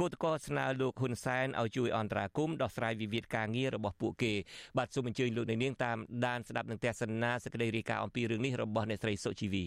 [0.00, 4.32] កោតករស្នើលោកហ៊ុនសែនឲ្យជួយអន្តរាគមន៍ដោះស្រាយវិវាទការងាររបស់ពួកគេ
[4.78, 5.96] បាទសូមអញ្ជើញលោកនាងតាម
[6.26, 9.64] ដានស្ដាប់នឹងទស្សនាសេចក្តីរាយការណ៍អំពីរឿងនេះរបស់អ្នកស្រីសុជីវី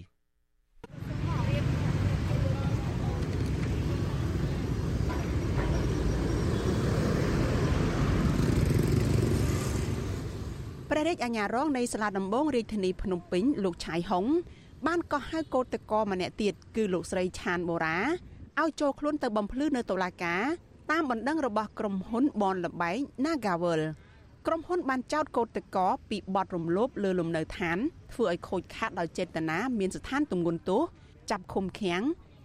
[10.89, 14.25] ព្រះរាជអាជ្ញារងនៃសាលាដំបងរាជធានីភ្នំពេញលោកឆៃហុង
[14.87, 17.97] បានកោះហៅកោតតកម្នាក់ទៀតគឺលោកស្រីឆានបូរ៉ា
[18.59, 20.43] ឲ្យចូលខ្លួនទៅបំភ្លឺនៅតុលាការ
[20.91, 23.81] តាមបណ្ដឹងរបស់ក្រុមហ៊ុនបនលបែង Nagavel
[24.47, 25.77] ក្រុមហ៊ុនបានចោទកោតតក
[26.09, 27.77] ពីបទរំលោភលើលំនៅឋាន
[28.11, 30.81] ធ្វើឲ្យខូចខាតដោយចេតនាមានស្ថានទម្ងន់ទោស
[31.31, 32.01] ចាប់ឃុំឃាំង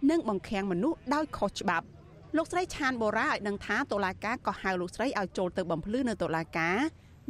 [0.09, 1.85] និងបង្ខាំងមនុស្សដោយខុសច្បាប់
[2.37, 6.77] លោកស្រីឆានបូរ៉ាឲ្យដឹងថាតុលាការក៏ហៅលោកស្រីឲ្យចូលទៅបំភ្លឺនៅតុលាការ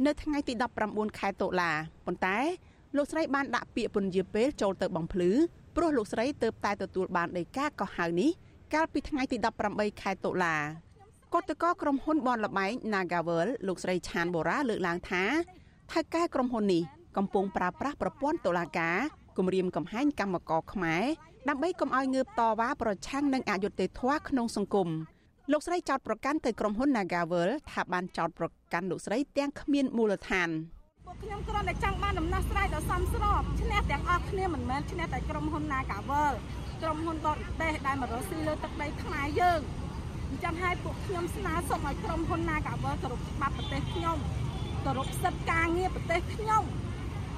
[0.06, 0.54] នៅថ្ងៃទី
[0.86, 1.72] 19ខែតុលា
[2.06, 2.38] ប៉ុន្តែ
[2.96, 5.30] លោកស្រីបានដាក់ពាក្យពន្យាពេលចូលទៅបំភ្លឺ
[5.76, 8.30] ព្រោះលោកស្រីទៅតែទទួលបានដីកាកោះហៅនេះ
[8.74, 9.36] កាលពីថ្ងៃទី
[9.68, 10.56] 18ខែតុលា
[11.34, 15.24] គឧតកោក្រុមហ៊ុនបនលបែង Nagavel លោកស្រីឆានបូរ៉ាលើកឡើងថា
[15.92, 16.82] ថៅកែក្រុមហ៊ុននេះ
[17.16, 18.98] កំពុងប្រើប្រាស់ប្រព័ន្ធតុលាការ
[19.36, 21.04] គម្រាមកំហែងកម្មករខ្មែរ
[21.48, 24.88] ដើម្បីកុំឲ្យងើបតវ៉ាប្រឆាំងនឹងអយុត្តិធម៌ក្នុងសង្គម
[25.52, 30.48] លោកស្រីចោតប្រកាន់ទៅក្រុមហ៊ុន Nagavel ថាបានចោតប្រកាន់លោកស្រីទាំងគ្មានមូលដ្ឋាន
[31.06, 36.34] ពួកខ្ញុំគ្រាន់តែចង់បានដំណោះស្រាយដ៏សមស្របឈ្នះទាំងអស់គ្នាមិនមែនឈ្នះតែក្រុមហ៊ុន Nagavel
[36.82, 39.60] ក្រុមហ៊ុនបរទេសដែលមករស់ស៊ីលើទឹកដីខ្មែរយើង
[40.28, 44.16] អញ្ចឹងហើយពួកខ្ញុំស្នើសុំឲ្យក្រុមហ៊ុន Nagavel គោរពច្បាប់ប្រទេសខ្ញុំ
[44.84, 46.62] គោរពសិទ្ធិការងារប្រទេសខ្ញុំ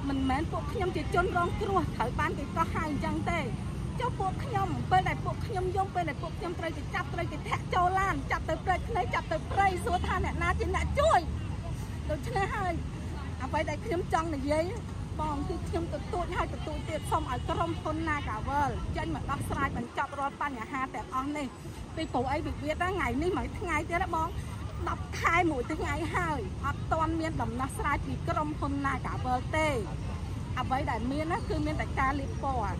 [0.09, 3.39] មិនមែនពួកខ្ញុំជាជនរងគ្រោះត្រូវបានគេកោះហៅអញ្ចឹងទេ
[3.99, 11.19] ចុះពួកខ្ញុំពេលដែលពួកខ្ញុំយំពេលដែលពួកខ្ញុំត្រូវគេចាប់ត្រូវគេធាក់ចូលឡានចាប់ទៅព្រៃភ្នែកចាប់ទៅព្រៃសួរថាអ្នកណាជាអ្នកជួយ
[12.09, 12.73] ដូច្នេះហើយ
[13.43, 14.63] អ្វីដែលខ្ញុំចង់និយាយ
[15.19, 21.47] បងគឺខ្ញុំទទូចហើយទទូចទៀតសូមឲ្យក្រុមហ៊ុន Nagavel ចេញមកដោះស្រាយបញ្ចប់រាល់បញ្ហាទាំងអស់នេះ
[21.95, 24.27] ពីព្រោះអីវិវាទថ្ងៃនេះមួយថ្ងៃទៀតណាបង
[24.77, 29.69] 10ខែមួយថ្ងៃហើយអត់ទាន់មានដំណោះស្រាយពីក្រុមហ៊ុន Nagavel ទេ
[30.59, 32.77] អ្វីដែលមានណាគឺមានតែការលៀបពណ៌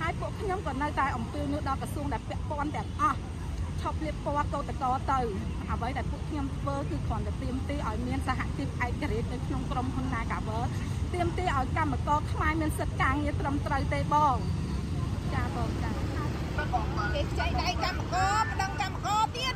[0.00, 3.18] ហើយពួកខ្ញុំក៏នៅតែអំពាវនាវដល់ក្រសួងដែលពាក់ព័ន្ធទាំងអស់
[3.80, 5.20] ឈប់លៀបពណ៌កោតកោទៅ
[5.70, 10.62] អ្វីដែលពួកខ្ញុំធ្វើគឺគ្រាន់តែទៀមទីឲ្យមានសហជីពឯករាជ្យនៅក្នុងក្រុមហ៊ុន Nagavel
[11.14, 14.36] ទៀមទីឲ្យកម្មករខ្មែរមានសិទ្ធិការងារត្រឹមត្រូវទេបង
[15.34, 15.90] ចាបងចា
[17.14, 19.54] គេខ្ចីដៃកម្មករប្តឹងកម្មករទៀត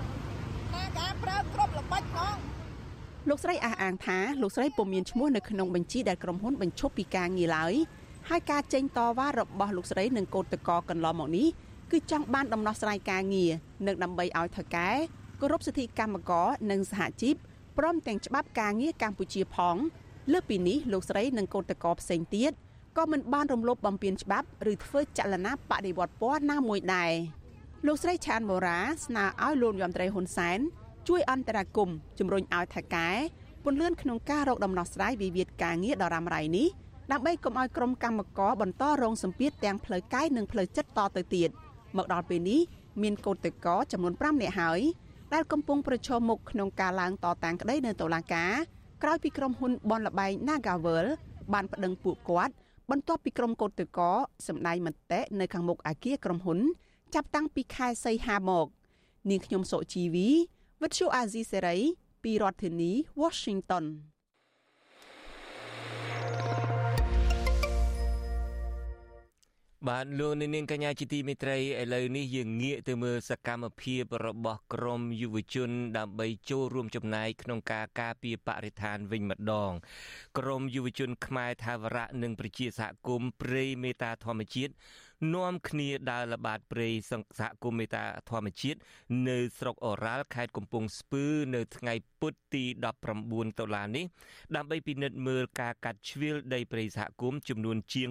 [0.75, 2.37] ណាការប្រើគ្រប់ល្បិចហ្មង
[3.29, 7.75] លោកស្រីអះអាងថាលោកស្រីពុំមានឈ្មោះនៅក្នុងបញ្ជីដែលក្រុមហ៊ុនបញ្ឈប់ពីការងារឡើយ
[8.29, 11.49] ហើយការចេញតវ៉ារបស់លោកស្រីនិងកូនតកកន្លងមកនេះ
[11.93, 13.53] គឺចង់បានដំណោះស្រាយការងារ
[13.87, 14.89] និងដើម្បីឲ្យថៅកែ
[15.41, 17.35] គោរពសិទ្ធិកម្មករនិងសហជីព
[17.79, 19.77] ព្រមទាំងច្បាប់ការងារកម្ពុជាផង
[20.33, 22.53] លើសពីនេះលោកស្រីនិងកូនតកផ្សេងទៀត
[22.97, 27.13] ក៏មិនបានរំលោភបំពានច្បាប់ឬធ្វើចលនាបដិវត្តពណ៌ណាមួយដែរ
[27.87, 30.59] លោកស្រីឆានម៉ូរ៉ាស្នើឲ្យលោកយមត្រីហ៊ុនសែន
[31.09, 33.09] ជួយអន្តរាគមជំរុញឲ្យថៅកែ
[33.65, 36.69] ពន្លឿនក្នុងការរកដំណោះស្រាយវិវាទការងារដ៏រ៉ាំរ៉ៃនេះ
[37.13, 41.51] ដើម្បីកុំឲ្យក្រុមកម្មករបន្តរងសម្ពាធទាំងផ្លូវកាយនិងផ្លូវចិត្តតទៅទៀត
[41.97, 42.61] មកដល់ពេលនេះ
[43.03, 44.81] មានកោតតកចំនួន5នាក់ហើយ
[45.35, 48.53] ដែលកំពុងប្រឈមមុខក្នុងការឡើងតតាំងក្តីនៅតុលាការ
[49.03, 51.07] ក្រោយពីក្រុមហ៊ុនបនលបែង Nagavel
[51.53, 52.55] បានប្តឹងពួកគាត់
[52.91, 54.01] បន្ទាប់ពីក្រុមកោតតក
[54.47, 56.59] សម្ដែងមតិនៅខាងមុខអាគារក្រុមហ៊ុន
[57.15, 58.67] ចាប់តាំងពីខែសីហាមក
[59.31, 60.29] នាងខ្ញុំសុជីវី
[60.83, 61.77] វិទ្យុអាស៊ីសេរី
[62.23, 62.93] ពីរដ្ឋធានី
[63.23, 63.85] Washington
[69.87, 71.63] បាទលោកនាងកញ្ញាជាទីមេត្រីឥ
[71.95, 79.73] ឡូវនេះយើងងាកទៅមើលសកម្មភាពរបស់ក្រមយុវជន ដើម្បីចូលរួមចំណែកក្នុងការការពារបរិស្ថានវិញម្ដង
[80.39, 84.73] ក្រមយុវជន ខ្មែរថាវរៈនិងប្រជាសហគមន៍ព្រៃមេតាធម្មជាតិ
[85.35, 88.79] នាំគ្នាដើរល្បាតព្រៃសង្សហគមន៍មេតាធម្មជាតិ
[89.29, 91.25] នៅស្រុកអូរ៉ាល់ខេត្តកំពង់ស្ពឺ
[91.55, 92.65] នៅថ្ងៃពុធទី
[93.13, 94.05] 19តុលានេះ
[94.57, 98.11] ដើម្បីពិនិត្យមើលការកាត់ជ្រៀលដីព្រៃសហគមន៍ចំនួនជាង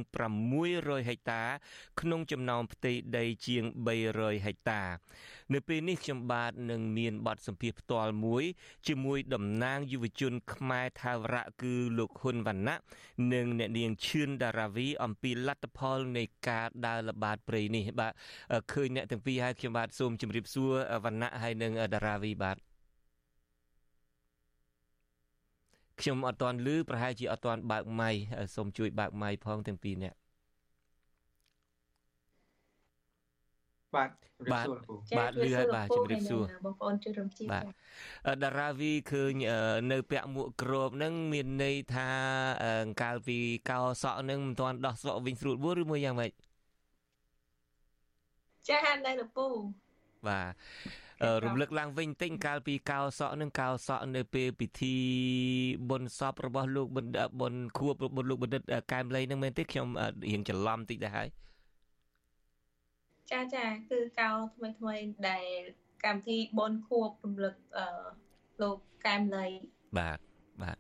[0.53, 1.43] 600ហិកតា
[2.01, 3.63] ក្នុងចំណោមផ្ទៃដីជាង
[4.05, 4.81] 300ហិកតា
[5.53, 8.43] នៅពេលនេះខ្ញុំបាទនឹងមានបទសម្ភាសផ្ទាល់មួយ
[8.87, 12.77] ជាមួយតំណាងយុវជន ខ្មែរថាវរៈគឺលោកហ៊ុនវណ្ណៈ
[13.33, 18.13] និងអ្នកនាងឈឿនដារាវីអំពីលទ្ធផលនៃការដើរល្បាតព្រៃនេះបាទ
[18.73, 20.71] ឃើញអ្នកទាំងពីរហើយខ្ញុំបាទសូមជម្រាបសួរ
[21.05, 22.66] វណ្ណៈហើយនិងដារាវីបាទ
[26.01, 28.11] ខ្ញុំអត់ទាន់ឮប្រហែលជាអត់ទាន់បើកម៉ៃ
[28.55, 30.17] សូមជួយបើកម៉ៃផងទាំងពីរនាក់
[33.95, 34.09] បាទ
[34.53, 34.67] បាទ
[35.19, 37.65] បាទលឺហើយបាទជំរាបសួរបងប្អូនជួយរំជាបាទ
[38.43, 39.33] តារាវីឃើញ
[39.91, 42.09] នៅពាក់មួកក្របហ្នឹងមានន័យថា
[43.01, 43.37] កាលពី
[43.69, 46.31] កោសក់ហ្នឹងមិនទាន់ដោះសក់វិញស្រួលបួឬមួយយ៉ាងម៉េច
[48.69, 49.45] ចានៅលពូ
[50.27, 50.53] បាទ
[51.45, 54.95] រំលឹកឡើងវិញតិចកាលពីកោសក់នឹងកោសក់នៅពេលពិធី
[55.89, 58.61] បុណ្យសពរបស់លោកបណ្ឌិតបុណ្យខួបរបស់លោកបណ្ឌិត
[58.91, 59.87] កែមលីនឹងមែនទេខ្ញុំ
[60.29, 61.27] រៀងច្រឡំតិចដែរហើយ
[63.31, 64.95] ចាចាគឺកោថ្មីថ្មី
[65.29, 65.45] ដែល
[66.05, 67.85] កម្មវិធីបនខួបរំលឹកអឺ
[68.61, 69.47] លោកកែមលី
[69.97, 70.19] បាទ
[70.61, 70.77] បាទ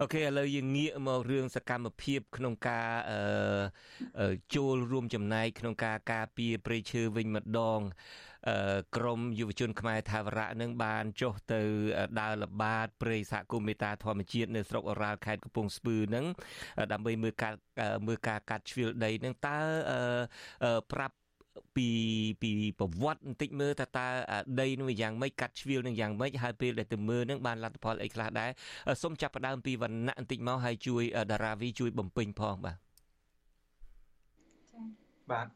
[0.00, 2.90] អូខេឥឡូវយើងងាកមករឿងសកម្មភាពក្នុងការ
[4.20, 7.80] អឺចូលរួមចំណែកក្នុងការការពារព្រៃឈើវិញម្ដង
[8.96, 11.60] ក្រមយុវជនខ្មែរថាវរៈនឹងបានចុះទៅ
[12.20, 16.24] ដើរល្បាតព្រៃសហគមន៍មេតាធម្មជាតិនៅស្រុករ៉ាល់ខេត្តកំពង់ស្ពឺនឹង
[16.92, 17.54] ដើម្បីមើលការ
[18.06, 19.58] មើលការកាត់ជ្រៀលដីនឹងតើ
[20.92, 21.16] ប្រាប់
[21.76, 21.88] ពី
[22.42, 24.06] ពីប្រវត្តិបន្តិចមើលតើតើ
[24.60, 28.50] ដីនោះយ៉ាងម៉េចកាត់ជ្រៀលនឹងយ៉ាងម៉េចហើយពេលដែលទៅមើលនឹងបានលទ្ធផលអីខ្លះដែរ
[29.02, 32.76] សូមចាប់ផ្ដើមពីវណ្ណៈបន្តិចមកហើយជួយតារាវីជួយបំពេញផងបាទ
[35.30, 35.46] បាទ